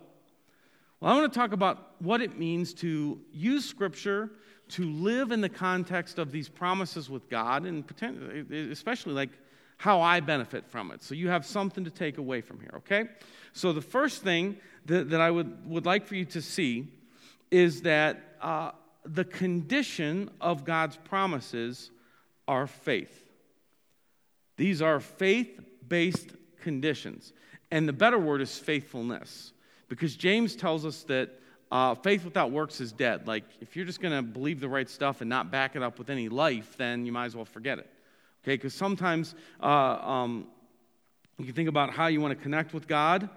Well, 1.00 1.10
I 1.14 1.18
want 1.18 1.32
to 1.32 1.38
talk 1.38 1.52
about 1.54 1.94
what 1.98 2.20
it 2.20 2.38
means 2.38 2.74
to 2.74 3.18
use 3.32 3.64
Scripture 3.64 4.32
to 4.68 4.84
live 4.84 5.32
in 5.32 5.40
the 5.40 5.48
context 5.48 6.18
of 6.18 6.30
these 6.30 6.46
promises 6.50 7.08
with 7.08 7.30
God, 7.30 7.64
and 7.64 7.90
especially 8.70 9.14
like 9.14 9.30
how 9.78 10.02
I 10.02 10.20
benefit 10.20 10.66
from 10.68 10.90
it. 10.90 11.02
So 11.02 11.14
you 11.14 11.28
have 11.30 11.46
something 11.46 11.84
to 11.84 11.90
take 11.90 12.18
away 12.18 12.42
from 12.42 12.60
here, 12.60 12.72
okay? 12.76 13.06
So 13.54 13.72
the 13.72 13.80
first 13.80 14.22
thing 14.22 14.58
that, 14.84 15.08
that 15.08 15.22
I 15.22 15.30
would, 15.30 15.66
would 15.66 15.86
like 15.86 16.06
for 16.06 16.16
you 16.16 16.26
to 16.26 16.42
see 16.42 16.86
is 17.50 17.80
that 17.80 18.22
uh, 18.42 18.72
the 19.06 19.24
condition 19.24 20.30
of 20.38 20.66
God's 20.66 20.98
promises 20.98 21.90
are 22.46 22.66
faith. 22.66 23.22
These 24.56 24.80
are 24.82 25.00
faith 25.00 25.60
based 25.88 26.30
conditions. 26.62 27.32
And 27.70 27.86
the 27.88 27.92
better 27.92 28.18
word 28.18 28.40
is 28.40 28.58
faithfulness, 28.58 29.52
because 29.88 30.16
James 30.16 30.54
tells 30.56 30.86
us 30.86 31.02
that 31.04 31.30
uh, 31.70 31.94
faith 31.96 32.24
without 32.24 32.52
works 32.52 32.80
is 32.80 32.92
dead. 32.92 33.26
Like, 33.26 33.42
if 33.60 33.74
you're 33.76 33.84
just 33.84 34.00
going 34.00 34.14
to 34.14 34.22
believe 34.22 34.60
the 34.60 34.68
right 34.68 34.88
stuff 34.88 35.20
and 35.20 35.28
not 35.28 35.50
back 35.50 35.74
it 35.74 35.82
up 35.82 35.98
with 35.98 36.08
any 36.08 36.28
life, 36.28 36.76
then 36.76 37.04
you 37.04 37.10
might 37.10 37.24
as 37.26 37.34
well 37.34 37.44
forget 37.44 37.78
it. 37.78 37.90
Okay, 38.44 38.54
because 38.54 38.72
sometimes 38.72 39.34
uh, 39.60 39.64
um, 39.66 40.46
you 41.38 41.46
can 41.46 41.54
think 41.54 41.68
about 41.68 41.90
how 41.90 42.06
you 42.06 42.20
want 42.20 42.36
to 42.36 42.40
connect 42.40 42.72
with 42.72 42.86
God, 42.86 43.28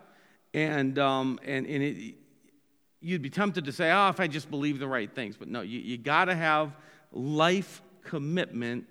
and, 0.53 0.99
um, 0.99 1.39
and, 1.43 1.65
and 1.65 1.81
it, 1.83 2.15
you'd 3.01 3.23
be 3.23 3.31
tempted 3.31 3.65
to 3.65 3.71
say, 3.71 3.89
oh, 3.91 4.09
if 4.09 4.19
I 4.19 4.27
just 4.27 4.51
believe 4.51 4.77
the 4.77 4.87
right 4.87 5.11
things. 5.11 5.37
But 5.37 5.47
no, 5.47 5.61
you, 5.61 5.79
you 5.79 5.97
got 5.97 6.25
to 6.25 6.35
have 6.35 6.75
life 7.11 7.81
commitment 8.03 8.85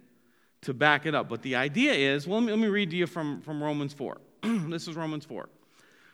to 0.62 0.74
back 0.74 1.06
it 1.06 1.14
up. 1.14 1.28
But 1.28 1.42
the 1.42 1.56
idea 1.56 1.92
is 1.92 2.26
well, 2.26 2.38
let 2.40 2.46
me, 2.46 2.52
let 2.52 2.58
me 2.60 2.68
read 2.68 2.90
to 2.90 2.96
you 2.96 3.06
from, 3.06 3.40
from 3.40 3.62
Romans 3.62 3.92
4. 3.92 4.18
this 4.42 4.88
is 4.88 4.96
Romans 4.96 5.24
4. 5.24 5.48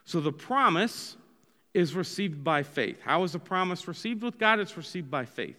So 0.05 0.19
the 0.19 0.31
promise 0.31 1.17
is 1.73 1.93
received 1.95 2.43
by 2.43 2.63
faith. 2.63 2.99
How 3.03 3.23
is 3.23 3.33
the 3.33 3.39
promise 3.39 3.87
received 3.87 4.23
with 4.23 4.37
God? 4.37 4.59
It's 4.59 4.77
received 4.77 5.09
by 5.11 5.25
faith. 5.25 5.57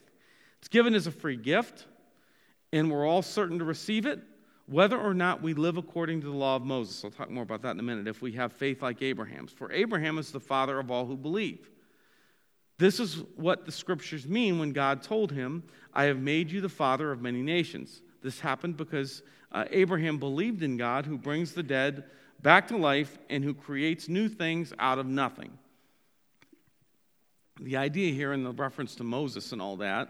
It's 0.61 0.69
given 0.69 0.95
as 0.95 1.07
a 1.07 1.11
free 1.11 1.37
gift, 1.37 1.85
and 2.73 2.91
we're 2.91 3.07
all 3.07 3.23
certain 3.23 3.59
to 3.59 3.65
receive 3.65 4.07
it, 4.07 4.21
whether 4.67 4.99
or 4.99 5.13
not 5.15 5.43
we 5.43 5.53
live 5.53 5.77
according 5.77 6.21
to 6.23 6.27
the 6.29 6.33
law 6.37 6.57
of 6.57 6.63
Moses. 6.63 7.05
I'll 7.05 7.11
talk 7.11 7.31
more 7.31 7.43
about 7.43 7.63
that 7.63 7.73
in 7.73 7.81
a 7.81 7.83
minute 7.83 8.09
if 8.09 8.23
we 8.23 8.33
have 8.33 8.53
faith 8.53 8.83
like 8.83 9.03
Abraham's. 9.03 9.53
For 9.53 9.71
Abraham 9.73 10.17
is 10.19 10.33
the 10.33 10.41
father 10.41 10.79
of 10.79 10.91
all 10.91 11.07
who 11.07 11.17
believe. 11.17 11.69
This 12.79 12.99
is 13.01 13.23
what 13.37 13.65
the 13.67 13.73
scriptures 13.73 14.27
mean 14.27 14.59
when 14.59 14.73
God 14.73 15.03
told 15.03 15.33
him, 15.33 15.63
I 15.93 16.05
have 16.05 16.19
made 16.19 16.51
you 16.51 16.61
the 16.61 16.69
father 16.69 17.11
of 17.11 17.21
many 17.21 17.43
nations. 17.43 18.01
This 18.27 18.41
happened 18.41 18.77
because 18.77 19.23
uh, 19.53 19.67
Abraham 19.71 20.19
believed 20.19 20.65
in 20.65 20.77
God 20.77 21.07
who 21.07 21.17
brings 21.17 21.53
the 21.53 21.63
dead 21.63 22.03
back 22.43 22.67
to 22.67 22.77
life 22.77 23.19
and 23.31 23.45
who 23.45 23.55
creates 23.55 24.09
new 24.09 24.29
things 24.29 24.73
out 24.81 24.99
of 24.99 25.07
nothing. 25.07 25.57
The 27.61 27.77
idea 27.77 28.13
here 28.13 28.33
in 28.33 28.43
the 28.43 28.51
reference 28.51 28.97
to 28.97 29.05
Moses 29.05 29.53
and 29.53 29.63
all 29.63 29.77
that 29.77 30.09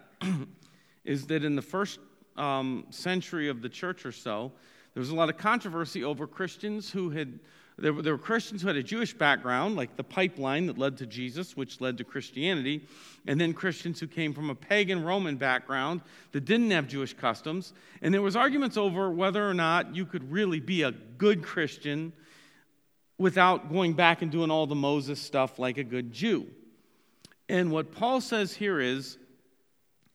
is 1.05 1.26
that 1.26 1.44
in 1.44 1.57
the 1.57 1.61
first 1.61 1.98
um, 2.38 2.87
century 2.88 3.50
of 3.50 3.61
the 3.61 3.68
church 3.68 4.07
or 4.07 4.12
so, 4.12 4.50
there 4.94 5.02
was 5.02 5.11
a 5.11 5.14
lot 5.14 5.29
of 5.29 5.37
controversy 5.37 6.02
over 6.02 6.26
Christians 6.26 6.90
who 6.90 7.11
had 7.11 7.38
there 7.78 7.92
were, 7.92 8.00
there 8.00 8.14
were, 8.14 8.18
Christians 8.18 8.62
who 8.62 8.68
had 8.68 8.76
a 8.78 8.82
Jewish 8.82 9.12
background, 9.12 9.76
like 9.76 9.96
the 9.96 10.04
pipeline 10.04 10.66
that 10.66 10.78
led 10.78 10.96
to 10.98 11.06
Jesus, 11.06 11.54
which 11.56 11.80
led 11.80 11.98
to 11.98 12.04
Christianity, 12.04 12.86
and 13.26 13.38
then 13.38 13.52
Christians 13.52 14.00
who 14.00 14.06
came 14.06 14.32
from 14.32 14.48
a 14.48 14.54
pagan 14.54 15.04
Roman 15.04 15.36
background 15.36 16.00
that 16.32 16.46
didn't 16.46 16.70
have 16.70 16.88
Jewish 16.88 17.12
customs. 17.12 17.74
And 18.00 18.14
there 18.14 18.22
was 18.22 18.34
arguments 18.34 18.78
over 18.78 19.10
whether 19.10 19.46
or 19.48 19.52
not 19.52 19.94
you 19.94 20.06
could 20.06 20.32
really 20.32 20.58
be 20.60 20.82
a 20.82 20.92
good 20.92 21.42
Christian 21.42 22.14
without 23.18 23.70
going 23.70 23.92
back 23.92 24.22
and 24.22 24.30
doing 24.30 24.50
all 24.50 24.66
the 24.66 24.74
Moses 24.74 25.20
stuff 25.20 25.58
like 25.58 25.76
a 25.76 25.84
good 25.84 26.12
Jew. 26.12 26.46
And 27.48 27.70
what 27.70 27.92
Paul 27.92 28.20
says 28.22 28.54
here 28.54 28.80
is 28.80 29.18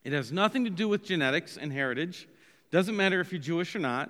it 0.03 0.13
has 0.13 0.31
nothing 0.31 0.63
to 0.63 0.69
do 0.71 0.87
with 0.87 1.03
genetics 1.03 1.57
and 1.57 1.71
heritage. 1.71 2.27
Doesn't 2.71 2.95
matter 2.95 3.21
if 3.21 3.31
you're 3.31 3.41
Jewish 3.41 3.75
or 3.75 3.79
not. 3.79 4.09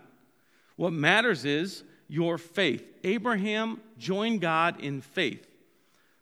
What 0.77 0.93
matters 0.93 1.43
is 1.43 1.83
your 2.11 2.37
faith. 2.37 2.83
Abraham 3.05 3.79
joined 3.97 4.41
God 4.41 4.81
in 4.81 4.99
faith. 4.99 5.47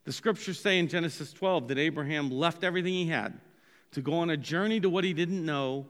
The 0.03 0.11
scriptures 0.13 0.59
say 0.59 0.77
in 0.77 0.87
Genesis 0.87 1.33
12 1.33 1.67
that 1.69 1.79
Abraham 1.79 2.29
left 2.29 2.63
everything 2.63 2.93
he 2.93 3.07
had 3.07 3.33
to 3.93 4.01
go 4.03 4.13
on 4.19 4.29
a 4.29 4.37
journey 4.37 4.79
to 4.81 4.87
what 4.89 5.03
he 5.03 5.13
didn't 5.13 5.43
know, 5.43 5.87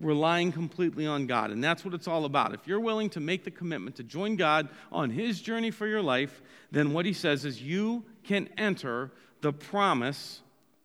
relying 0.00 0.52
completely 0.52 1.04
on 1.04 1.26
God. 1.26 1.50
And 1.50 1.62
that's 1.62 1.84
what 1.84 1.94
it's 1.94 2.06
all 2.06 2.26
about. 2.26 2.54
If 2.54 2.68
you're 2.68 2.78
willing 2.78 3.10
to 3.10 3.18
make 3.18 3.42
the 3.42 3.50
commitment 3.50 3.96
to 3.96 4.04
join 4.04 4.36
God 4.36 4.68
on 4.92 5.10
his 5.10 5.42
journey 5.42 5.72
for 5.72 5.88
your 5.88 6.00
life, 6.00 6.42
then 6.70 6.92
what 6.92 7.04
he 7.04 7.12
says 7.12 7.44
is 7.44 7.60
you 7.60 8.04
can 8.22 8.48
enter 8.56 9.10
the 9.40 9.52
promise 9.52 10.42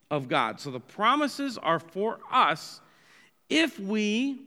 of 0.09 0.27
God. 0.27 0.59
So 0.59 0.71
the 0.71 0.79
promises 0.79 1.59
are 1.59 1.79
for 1.79 2.17
us 2.31 2.81
if 3.47 3.79
we 3.79 4.41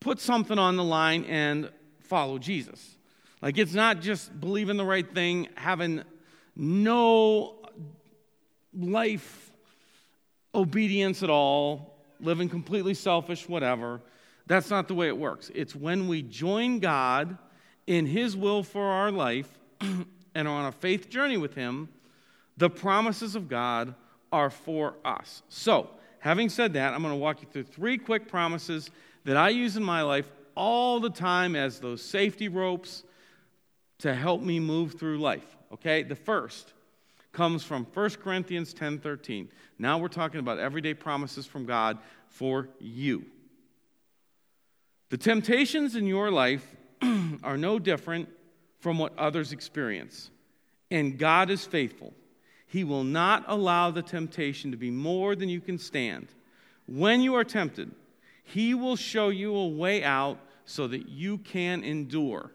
put 0.00 0.18
something 0.18 0.58
on 0.58 0.76
the 0.76 0.82
line 0.84 1.24
and 1.24 1.68
follow 2.00 2.38
Jesus. 2.38 2.96
Like 3.42 3.58
it's 3.58 3.74
not 3.74 4.00
just 4.00 4.38
believing 4.40 4.76
the 4.76 4.84
right 4.84 5.06
thing, 5.12 5.48
having 5.56 6.04
no 6.54 7.56
life 8.72 9.50
obedience 10.54 11.24
at 11.24 11.28
all, 11.30 11.98
living 12.20 12.48
completely 12.48 12.94
selfish, 12.94 13.48
whatever. 13.48 14.00
That's 14.46 14.70
not 14.70 14.86
the 14.86 14.94
way 14.94 15.08
it 15.08 15.18
works. 15.18 15.50
It's 15.54 15.74
when 15.74 16.06
we 16.06 16.22
join 16.22 16.78
God 16.78 17.36
in 17.88 18.06
His 18.06 18.36
will 18.36 18.62
for 18.62 18.84
our 18.84 19.10
life 19.10 19.48
and 19.80 20.48
are 20.48 20.54
on 20.56 20.66
a 20.66 20.72
faith 20.72 21.10
journey 21.10 21.36
with 21.36 21.54
Him, 21.54 21.88
the 22.56 22.70
promises 22.70 23.34
of 23.34 23.48
God 23.48 23.94
are 24.30 24.50
for 24.50 24.94
us. 25.04 25.42
So, 25.48 25.90
having 26.20 26.48
said 26.48 26.74
that, 26.74 26.94
I'm 26.94 27.02
going 27.02 27.12
to 27.12 27.18
walk 27.18 27.42
you 27.42 27.48
through 27.50 27.64
three 27.64 27.98
quick 27.98 28.28
promises 28.28 28.88
that 29.24 29.36
I 29.36 29.48
use 29.48 29.76
in 29.76 29.82
my 29.82 30.02
life 30.02 30.30
all 30.54 31.00
the 31.00 31.10
time 31.10 31.56
as 31.56 31.80
those 31.80 32.02
safety 32.02 32.48
ropes 32.48 33.02
to 34.02 34.12
help 34.14 34.42
me 34.42 34.58
move 34.60 34.94
through 34.94 35.18
life. 35.18 35.56
Okay? 35.74 36.02
The 36.02 36.16
first 36.16 36.72
comes 37.32 37.62
from 37.64 37.84
1 37.94 38.10
Corinthians 38.22 38.74
10:13. 38.74 39.48
Now 39.78 39.98
we're 39.98 40.08
talking 40.08 40.40
about 40.40 40.58
everyday 40.58 40.92
promises 40.94 41.46
from 41.46 41.64
God 41.66 41.98
for 42.28 42.68
you. 42.80 43.24
The 45.10 45.16
temptations 45.16 45.94
in 45.94 46.06
your 46.06 46.30
life 46.32 46.66
are 47.44 47.56
no 47.56 47.78
different 47.78 48.28
from 48.80 48.98
what 48.98 49.16
others 49.16 49.52
experience. 49.52 50.30
And 50.90 51.16
God 51.18 51.48
is 51.48 51.64
faithful. 51.64 52.12
He 52.66 52.82
will 52.84 53.04
not 53.04 53.44
allow 53.46 53.90
the 53.92 54.02
temptation 54.02 54.70
to 54.72 54.76
be 54.76 54.90
more 54.90 55.36
than 55.36 55.48
you 55.48 55.60
can 55.60 55.78
stand. 55.78 56.28
When 56.86 57.20
you 57.20 57.34
are 57.36 57.44
tempted, 57.44 57.92
He 58.44 58.74
will 58.74 58.96
show 58.96 59.28
you 59.28 59.54
a 59.54 59.68
way 59.68 60.02
out 60.02 60.38
so 60.64 60.86
that 60.88 61.08
you 61.08 61.38
can 61.38 61.84
endure. 61.84 62.50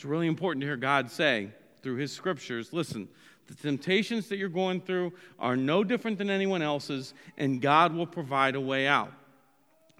It's 0.00 0.04
really 0.06 0.28
important 0.28 0.62
to 0.62 0.66
hear 0.66 0.78
God 0.78 1.10
say 1.10 1.50
through 1.82 1.96
His 1.96 2.10
scriptures 2.10 2.72
listen, 2.72 3.06
the 3.48 3.54
temptations 3.54 4.30
that 4.30 4.38
you're 4.38 4.48
going 4.48 4.80
through 4.80 5.12
are 5.38 5.58
no 5.58 5.84
different 5.84 6.16
than 6.16 6.30
anyone 6.30 6.62
else's, 6.62 7.12
and 7.36 7.60
God 7.60 7.94
will 7.94 8.06
provide 8.06 8.54
a 8.54 8.60
way 8.62 8.86
out. 8.86 9.12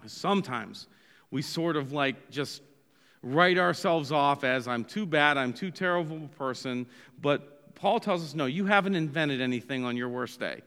Sometimes 0.07 0.87
we 1.29 1.43
sort 1.43 1.75
of 1.75 1.91
like 1.91 2.31
just 2.31 2.63
write 3.21 3.59
ourselves 3.59 4.11
off 4.11 4.43
as 4.43 4.67
I'm 4.67 4.85
too 4.85 5.05
bad, 5.05 5.37
I'm 5.37 5.53
too 5.53 5.69
terrible 5.69 6.17
a 6.17 6.27
person, 6.35 6.87
but 7.21 7.75
Paul 7.75 7.99
tells 7.99 8.23
us 8.23 8.33
no, 8.33 8.47
you 8.47 8.65
haven't 8.65 8.95
invented 8.95 9.39
anything 9.39 9.85
on 9.85 9.95
your 9.95 10.09
worst 10.09 10.39
day. 10.39 10.61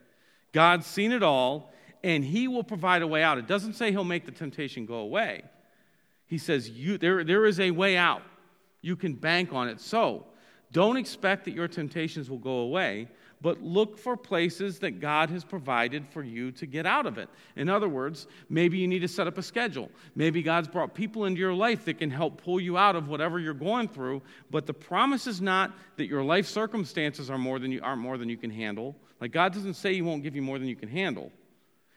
God's 0.53 0.87
seen 0.87 1.11
it 1.11 1.25
all, 1.25 1.75
and 2.05 2.25
He 2.25 2.47
will 2.47 2.63
provide 2.63 3.03
a 3.03 3.07
way 3.09 3.25
out. 3.25 3.39
It 3.39 3.49
doesn't 3.49 3.73
say 3.73 3.91
He'll 3.91 4.05
make 4.05 4.27
the 4.27 4.31
temptation 4.31 4.87
go 4.87 4.99
away. 4.99 5.43
He 6.29 6.39
says, 6.39 6.71
you, 6.71 6.99
there, 6.99 7.25
there 7.25 7.47
is 7.47 7.59
a 7.59 7.73
way 7.73 7.97
out. 7.97 8.23
You 8.85 8.97
can 8.97 9.15
bank 9.15 9.55
on 9.55 9.69
it. 9.69 9.81
So, 9.81 10.27
don't 10.71 10.99
expect 10.99 11.47
that 11.47 11.55
your 11.55 11.69
temptations 11.69 12.29
will 12.29 12.39
go 12.39 12.59
away, 12.69 13.09
but 13.41 13.63
look 13.63 13.97
for 13.97 14.15
places 14.15 14.79
that 14.81 15.01
God 15.01 15.31
has 15.31 15.43
provided 15.43 16.07
for 16.07 16.23
you 16.23 16.51
to 16.53 16.67
get 16.67 16.85
out 16.85 17.07
of 17.07 17.17
it. 17.17 17.31
In 17.57 17.71
other 17.71 17.89
words, 17.89 18.27
maybe 18.51 18.77
you 18.77 18.87
need 18.87 18.99
to 18.99 19.09
set 19.09 19.27
up 19.27 19.39
a 19.39 19.43
schedule. 19.43 19.91
Maybe 20.15 20.43
God's 20.43 20.69
brought 20.69 20.93
people 20.95 21.25
into 21.25 21.39
your 21.41 21.55
life 21.55 21.87
that 21.87 21.97
can 21.99 22.11
help 22.11 22.43
pull 22.43 22.61
you 22.61 22.77
out 22.77 22.95
of 22.95 23.09
whatever 23.09 23.39
you're 23.39 23.55
going 23.55 23.89
through, 23.89 24.21
but 24.51 24.67
the 24.67 24.75
promise 24.75 25.27
is 25.27 25.41
not 25.41 25.73
that 25.97 26.07
your 26.07 26.23
life 26.23 26.45
circumstances 26.45 27.31
are 27.31 27.39
more 27.39 27.59
than 27.59 27.73
you, 27.73 27.81
aren't 27.83 28.03
more 28.03 28.19
than 28.19 28.29
you 28.29 28.37
can 28.37 28.51
handle. 28.51 28.95
Like, 29.19 29.33
God 29.33 29.55
doesn't 29.55 29.75
say 29.75 29.95
He 29.95 30.03
won't 30.03 30.23
give 30.23 30.37
you 30.37 30.43
more 30.43 30.59
than 30.59 30.69
you 30.69 30.77
can 30.77 30.91
handle, 30.91 31.33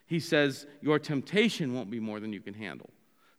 He 0.06 0.22
says 0.22 0.66
your 0.82 1.00
temptation 1.00 1.74
won't 1.74 1.90
be 1.90 2.00
more 2.00 2.22
than 2.22 2.32
you 2.32 2.40
can 2.40 2.54
handle. 2.54 2.90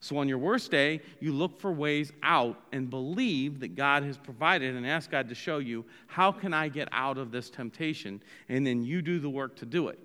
So 0.01 0.17
on 0.17 0.29
your 0.29 0.37
worst 0.37 0.71
day, 0.71 1.01
you 1.19 1.33
look 1.33 1.59
for 1.59 1.73
ways 1.73 2.13
out 2.23 2.61
and 2.71 2.89
believe 2.89 3.59
that 3.59 3.75
God 3.75 4.03
has 4.03 4.17
provided 4.17 4.75
and 4.75 4.87
ask 4.87 5.11
God 5.11 5.27
to 5.27 5.35
show 5.35 5.57
you, 5.57 5.83
how 6.07 6.31
can 6.31 6.53
I 6.53 6.69
get 6.69 6.87
out 6.93 7.17
of 7.17 7.31
this 7.31 7.49
temptation? 7.49 8.21
And 8.47 8.65
then 8.65 8.81
you 8.83 9.01
do 9.01 9.19
the 9.19 9.29
work 9.29 9.57
to 9.57 9.65
do 9.65 9.89
it. 9.89 9.99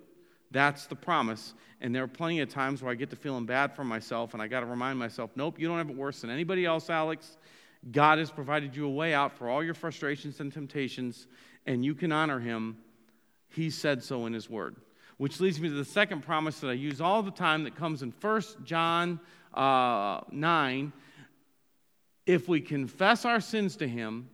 That's 0.51 0.85
the 0.85 0.95
promise. 0.95 1.53
And 1.79 1.95
there 1.95 2.03
are 2.03 2.07
plenty 2.09 2.41
of 2.41 2.49
times 2.49 2.81
where 2.81 2.91
I 2.91 2.95
get 2.95 3.09
to 3.11 3.15
feeling 3.15 3.45
bad 3.45 3.73
for 3.73 3.85
myself 3.85 4.33
and 4.33 4.43
I 4.43 4.47
got 4.47 4.61
to 4.61 4.65
remind 4.65 4.99
myself, 4.99 5.31
nope, 5.35 5.57
you 5.59 5.67
don't 5.67 5.77
have 5.77 5.89
it 5.89 5.95
worse 5.95 6.21
than 6.21 6.29
anybody 6.29 6.65
else, 6.65 6.89
Alex. 6.89 7.37
God 7.93 8.19
has 8.19 8.31
provided 8.31 8.75
you 8.75 8.85
a 8.85 8.89
way 8.91 9.13
out 9.13 9.31
for 9.37 9.47
all 9.49 9.63
your 9.63 9.75
frustrations 9.75 10.39
and 10.39 10.51
temptations, 10.51 11.27
and 11.67 11.85
you 11.85 11.93
can 11.95 12.11
honor 12.11 12.39
him. 12.39 12.77
He 13.49 13.69
said 13.69 14.03
so 14.03 14.25
in 14.25 14.33
his 14.33 14.49
word 14.49 14.75
which 15.17 15.39
leads 15.39 15.59
me 15.61 15.69
to 15.69 15.75
the 15.75 15.85
second 15.85 16.23
promise 16.23 16.59
that 16.59 16.67
I 16.69 16.73
use 16.73 16.99
all 16.99 17.23
the 17.23 17.31
time 17.31 17.63
that 17.63 17.75
comes 17.75 18.03
in 18.03 18.13
1 18.21 18.41
John 18.65 19.19
uh, 19.53 20.21
9. 20.31 20.93
If 22.25 22.47
we 22.49 22.59
confess 22.59 23.23
our 23.25 23.39
sins 23.39 23.77
to 23.77 23.87
him, 23.87 24.29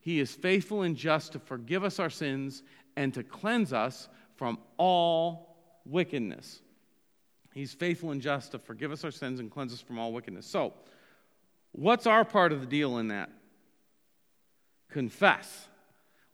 he 0.00 0.18
is 0.18 0.32
faithful 0.34 0.82
and 0.82 0.96
just 0.96 1.32
to 1.32 1.38
forgive 1.38 1.84
us 1.84 1.98
our 2.00 2.10
sins 2.10 2.62
and 2.96 3.14
to 3.14 3.22
cleanse 3.22 3.72
us 3.72 4.08
from 4.36 4.58
all 4.76 5.56
wickedness. 5.86 6.60
He's 7.52 7.72
faithful 7.72 8.10
and 8.10 8.20
just 8.20 8.52
to 8.52 8.58
forgive 8.58 8.90
us 8.92 9.04
our 9.04 9.10
sins 9.12 9.38
and 9.38 9.50
cleanse 9.50 9.72
us 9.72 9.80
from 9.80 9.98
all 9.98 10.12
wickedness. 10.12 10.46
So, 10.46 10.72
what's 11.72 12.06
our 12.06 12.24
part 12.24 12.52
of 12.52 12.60
the 12.60 12.66
deal 12.66 12.98
in 12.98 13.08
that? 13.08 13.30
Confess 14.90 15.68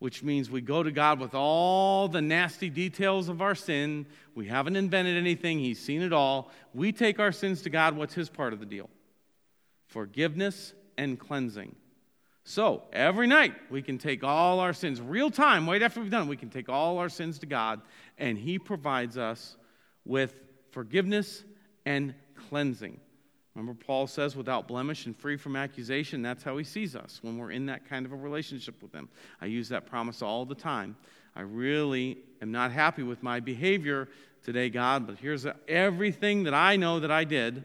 which 0.00 0.22
means 0.22 0.50
we 0.50 0.62
go 0.62 0.82
to 0.82 0.90
God 0.90 1.20
with 1.20 1.34
all 1.34 2.08
the 2.08 2.22
nasty 2.22 2.70
details 2.70 3.28
of 3.28 3.42
our 3.42 3.54
sin. 3.54 4.06
We 4.34 4.46
haven't 4.46 4.76
invented 4.76 5.16
anything, 5.16 5.58
He's 5.60 5.78
seen 5.78 6.00
it 6.02 6.12
all. 6.12 6.50
We 6.74 6.90
take 6.90 7.20
our 7.20 7.32
sins 7.32 7.62
to 7.62 7.70
God. 7.70 7.96
What's 7.96 8.14
His 8.14 8.28
part 8.30 8.52
of 8.54 8.60
the 8.60 8.66
deal? 8.66 8.88
Forgiveness 9.88 10.72
and 10.96 11.18
cleansing. 11.20 11.76
So 12.44 12.84
every 12.94 13.26
night 13.26 13.52
we 13.70 13.82
can 13.82 13.98
take 13.98 14.24
all 14.24 14.58
our 14.60 14.72
sins, 14.72 15.00
real 15.02 15.30
time, 15.30 15.68
right 15.68 15.82
after 15.82 16.00
we've 16.00 16.10
done, 16.10 16.28
we 16.28 16.36
can 16.36 16.48
take 16.50 16.70
all 16.70 16.98
our 16.98 17.10
sins 17.10 17.38
to 17.40 17.46
God, 17.46 17.82
and 18.18 18.38
He 18.38 18.58
provides 18.58 19.18
us 19.18 19.56
with 20.06 20.34
forgiveness 20.72 21.44
and 21.84 22.14
cleansing. 22.48 22.98
Remember, 23.56 23.74
Paul 23.84 24.06
says, 24.06 24.36
without 24.36 24.68
blemish 24.68 25.06
and 25.06 25.16
free 25.16 25.36
from 25.36 25.56
accusation, 25.56 26.22
that's 26.22 26.44
how 26.44 26.56
he 26.56 26.64
sees 26.64 26.94
us 26.94 27.18
when 27.22 27.36
we're 27.36 27.50
in 27.50 27.66
that 27.66 27.88
kind 27.88 28.06
of 28.06 28.12
a 28.12 28.16
relationship 28.16 28.80
with 28.80 28.92
him. 28.94 29.08
I 29.40 29.46
use 29.46 29.68
that 29.70 29.86
promise 29.86 30.22
all 30.22 30.46
the 30.46 30.54
time. 30.54 30.96
I 31.34 31.40
really 31.42 32.18
am 32.40 32.52
not 32.52 32.70
happy 32.70 33.02
with 33.02 33.22
my 33.22 33.40
behavior 33.40 34.08
today, 34.44 34.70
God, 34.70 35.06
but 35.06 35.16
here's 35.18 35.46
everything 35.66 36.44
that 36.44 36.54
I 36.54 36.76
know 36.76 37.00
that 37.00 37.10
I 37.10 37.24
did. 37.24 37.64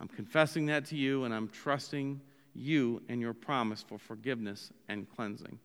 I'm 0.00 0.08
confessing 0.08 0.66
that 0.66 0.84
to 0.86 0.96
you, 0.96 1.24
and 1.24 1.32
I'm 1.34 1.48
trusting 1.48 2.20
you 2.54 3.00
and 3.08 3.20
your 3.20 3.32
promise 3.32 3.82
for 3.86 3.98
forgiveness 3.98 4.70
and 4.88 5.06
cleansing. 5.16 5.58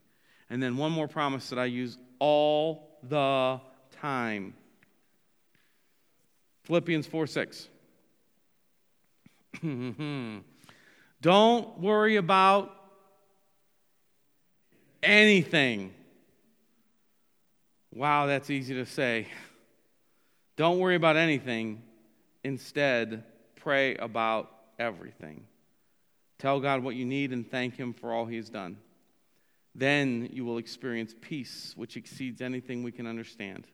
And 0.49 0.63
then 0.63 0.77
one 0.77 0.91
more 0.91 1.08
promise 1.08 1.49
that 1.49 1.60
I 1.60 1.65
use 1.65 1.97
all 2.19 2.97
the 3.08 3.60
time 3.99 4.53
Philippians 6.65 7.08
4 7.08 7.25
6. 7.25 7.67
Don't 11.22 11.80
worry 11.80 12.16
about 12.18 12.72
anything. 15.02 15.94
Wow, 17.94 18.28
that's 18.28 18.50
easy 18.50 18.76
to 18.76 18.86
say. 18.86 19.28
Don't 20.56 20.80
worry 20.80 20.96
about 20.96 21.16
anything. 21.16 21.82
Instead, 22.44 23.24
pray 23.56 23.96
about 23.96 24.52
everything. 24.78 25.46
Tell 26.38 26.60
God 26.60 26.84
what 26.84 26.96
you 26.96 27.06
need 27.06 27.34
and 27.34 27.50
thank 27.50 27.76
Him 27.76 27.94
for 27.94 28.14
all 28.14 28.26
He's 28.26 28.50
done. 28.50 28.78
Then 29.76 30.30
you 30.32 30.46
will 30.46 30.58
experience 30.58 31.16
peace, 31.20 31.74
which 31.76 31.98
exceeds 31.98 32.42
anything 32.42 32.84
we 32.84 32.92
can 32.92 33.08
understand. 33.08 33.68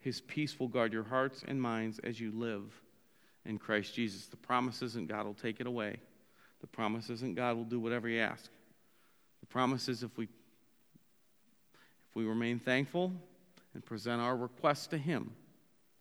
His 0.00 0.20
peace 0.22 0.58
will 0.58 0.68
guard 0.68 0.92
your 0.92 1.04
hearts 1.04 1.42
and 1.46 1.60
minds 1.60 1.98
as 2.02 2.20
you 2.20 2.32
live 2.32 2.62
in 3.46 3.58
Christ 3.58 3.94
Jesus. 3.94 4.26
The 4.26 4.36
promise 4.36 4.82
isn't 4.82 5.08
God 5.08 5.26
will 5.26 5.34
take 5.34 5.60
it 5.60 5.66
away. 5.66 5.96
The 6.60 6.66
promise 6.66 7.10
isn't 7.10 7.34
God 7.34 7.56
will 7.56 7.64
do 7.64 7.78
whatever 7.78 8.08
you 8.08 8.20
ask. 8.20 8.50
The 9.40 9.46
promise 9.46 9.88
is 9.88 10.02
if 10.02 10.16
we 10.16 10.24
if 10.24 12.16
we 12.16 12.24
remain 12.24 12.58
thankful 12.58 13.12
and 13.74 13.84
present 13.84 14.22
our 14.22 14.36
requests 14.36 14.86
to 14.88 14.98
him, 14.98 15.32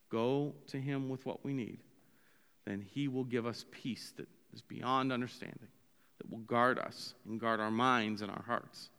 go 0.10 0.54
to 0.68 0.78
him 0.78 1.10
with 1.10 1.26
what 1.26 1.44
we 1.44 1.54
need, 1.54 1.80
then 2.66 2.82
he 2.94 3.08
will 3.08 3.24
give 3.24 3.48
us 3.48 3.66
peace 3.72 4.14
that 4.18 4.28
is 4.54 4.62
beyond 4.62 5.12
understanding, 5.12 5.68
that 6.20 6.30
will 6.30 6.38
guard 6.46 6.78
us 6.78 7.16
and 7.28 7.40
guard 7.40 7.60
our 7.60 7.72
minds 7.72 8.22
and 8.22 8.30
our 8.30 8.44
hearts 8.46 8.90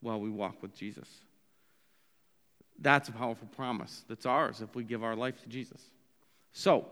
while 0.00 0.20
we 0.20 0.30
walk 0.30 0.62
with 0.62 0.72
Jesus. 0.76 1.08
That's 2.78 3.08
a 3.08 3.12
powerful 3.12 3.48
promise 3.56 4.04
that's 4.08 4.24
ours 4.26 4.60
if 4.60 4.74
we 4.76 4.84
give 4.84 5.02
our 5.02 5.16
life 5.16 5.42
to 5.42 5.48
Jesus. 5.48 5.82
So, 6.52 6.86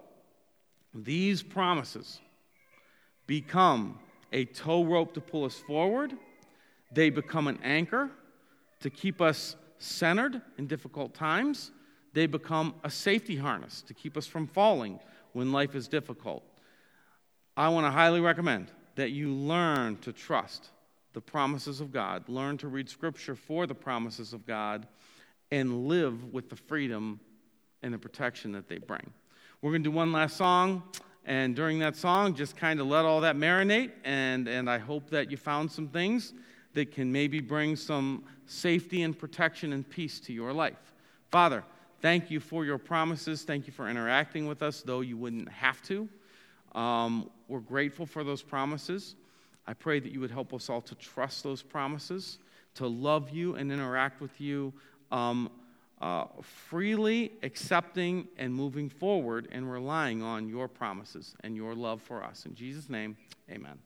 these 0.95 1.43
promises 1.43 2.21
become 3.27 3.99
a 4.33 4.45
tow 4.45 4.85
rope 4.85 5.15
to 5.15 5.21
pull 5.21 5.45
us 5.45 5.55
forward, 5.57 6.13
they 6.93 7.09
become 7.09 7.49
an 7.49 7.59
anchor 7.63 8.11
to 8.81 8.91
keep 8.91 9.21
us 9.21 9.57
centered 9.79 10.41
in 10.59 10.67
difficult 10.67 11.15
times, 11.15 11.71
they 12.13 12.27
become 12.27 12.75
a 12.85 12.91
safety 12.91 13.37
harness 13.37 13.81
to 13.83 13.95
keep 13.95 14.17
us 14.19 14.27
from 14.27 14.47
falling 14.47 15.01
when 15.33 15.51
life 15.51 15.75
is 15.75 15.89
difficult. 15.89 16.45
I 17.57 17.71
want 17.71 17.87
to 17.87 17.91
highly 17.91 18.21
recommend 18.21 18.71
that 18.97 19.13
you 19.13 19.33
learn 19.33 19.97
to 19.99 20.13
trust 20.13 20.69
the 21.15 21.21
promises 21.23 21.81
of 21.81 21.91
God, 21.91 22.29
learn 22.29 22.59
to 22.59 22.69
read 22.69 22.89
Scripture 22.91 23.35
for 23.35 23.67
the 23.67 23.75
promises 23.75 24.35
of 24.35 24.47
God, 24.47 24.87
and 25.51 25.87
live 25.89 26.25
with 26.33 26.51
the 26.51 26.57
freedom 26.57 27.21
and 27.83 27.95
the 27.95 27.99
protection 27.99 28.53
that 28.53 28.69
they 28.69 28.79
bring. 28.79 29.13
We're 29.63 29.71
going 29.71 29.85
to 29.85 29.91
do 29.91 29.95
one 29.97 30.11
last 30.11 30.37
song. 30.37 30.83
And 31.25 31.55
during 31.55 31.79
that 31.79 31.95
song, 31.95 32.35
just 32.35 32.57
kind 32.57 32.81
of 32.81 32.89
let 32.89 33.05
all 33.05 33.21
that 33.21 33.37
marinate. 33.37 33.93
And, 34.03 34.49
and 34.49 34.69
I 34.69 34.79
hope 34.79 35.09
that 35.11 35.31
you 35.31 35.37
found 35.37 35.71
some 35.71 35.87
things 35.87 36.33
that 36.75 36.91
can 36.91 37.13
maybe 37.13 37.39
bring 37.39 37.77
some 37.77 38.25
safety 38.47 39.03
and 39.05 39.17
protection 39.17 39.73
and 39.73 39.89
peace 39.89 40.19
to 40.23 40.33
your 40.33 40.53
life. 40.53 40.93
Father, 41.31 41.63
thank 42.01 42.29
you 42.29 42.41
for 42.41 42.65
your 42.65 42.77
promises. 42.77 43.45
Thank 43.45 43.69
you 43.69 43.73
for 43.73 43.89
interacting 43.89 44.47
with 44.49 44.65
us, 44.65 44.83
though 44.83 45.01
you 45.01 45.17
wouldn't 45.17 45.49
have 45.49 45.81
to. 45.83 46.09
Um, 46.75 47.31
we're 47.47 47.61
grateful 47.61 48.05
for 48.05 48.25
those 48.25 48.43
promises. 48.43 49.15
I 49.69 49.75
pray 49.75 50.01
that 50.01 50.11
you 50.11 50.19
would 50.19 50.31
help 50.33 50.53
us 50.53 50.69
all 50.71 50.81
to 50.81 50.95
trust 50.97 51.45
those 51.45 51.63
promises, 51.63 52.39
to 52.75 52.89
love 52.89 53.31
you 53.31 53.55
and 53.55 53.71
interact 53.71 54.21
with 54.21 54.41
you. 54.41 54.73
Um, 55.13 55.49
uh, 56.03 56.25
freely 56.43 57.33
accepting 57.45 58.27
and 58.37 58.53
moving 58.53 58.89
forward 58.89 59.49
and 59.53 59.71
relying 59.71 60.21
on 60.21 60.49
your 60.49 60.67
promises 60.67 61.35
and 61.45 61.55
your 61.55 61.75
love 61.77 62.03
for 62.03 62.25
us. 62.25 62.45
In 62.45 62.55
Jesus' 62.57 62.91
name, 62.91 63.17
amen. 63.49 63.83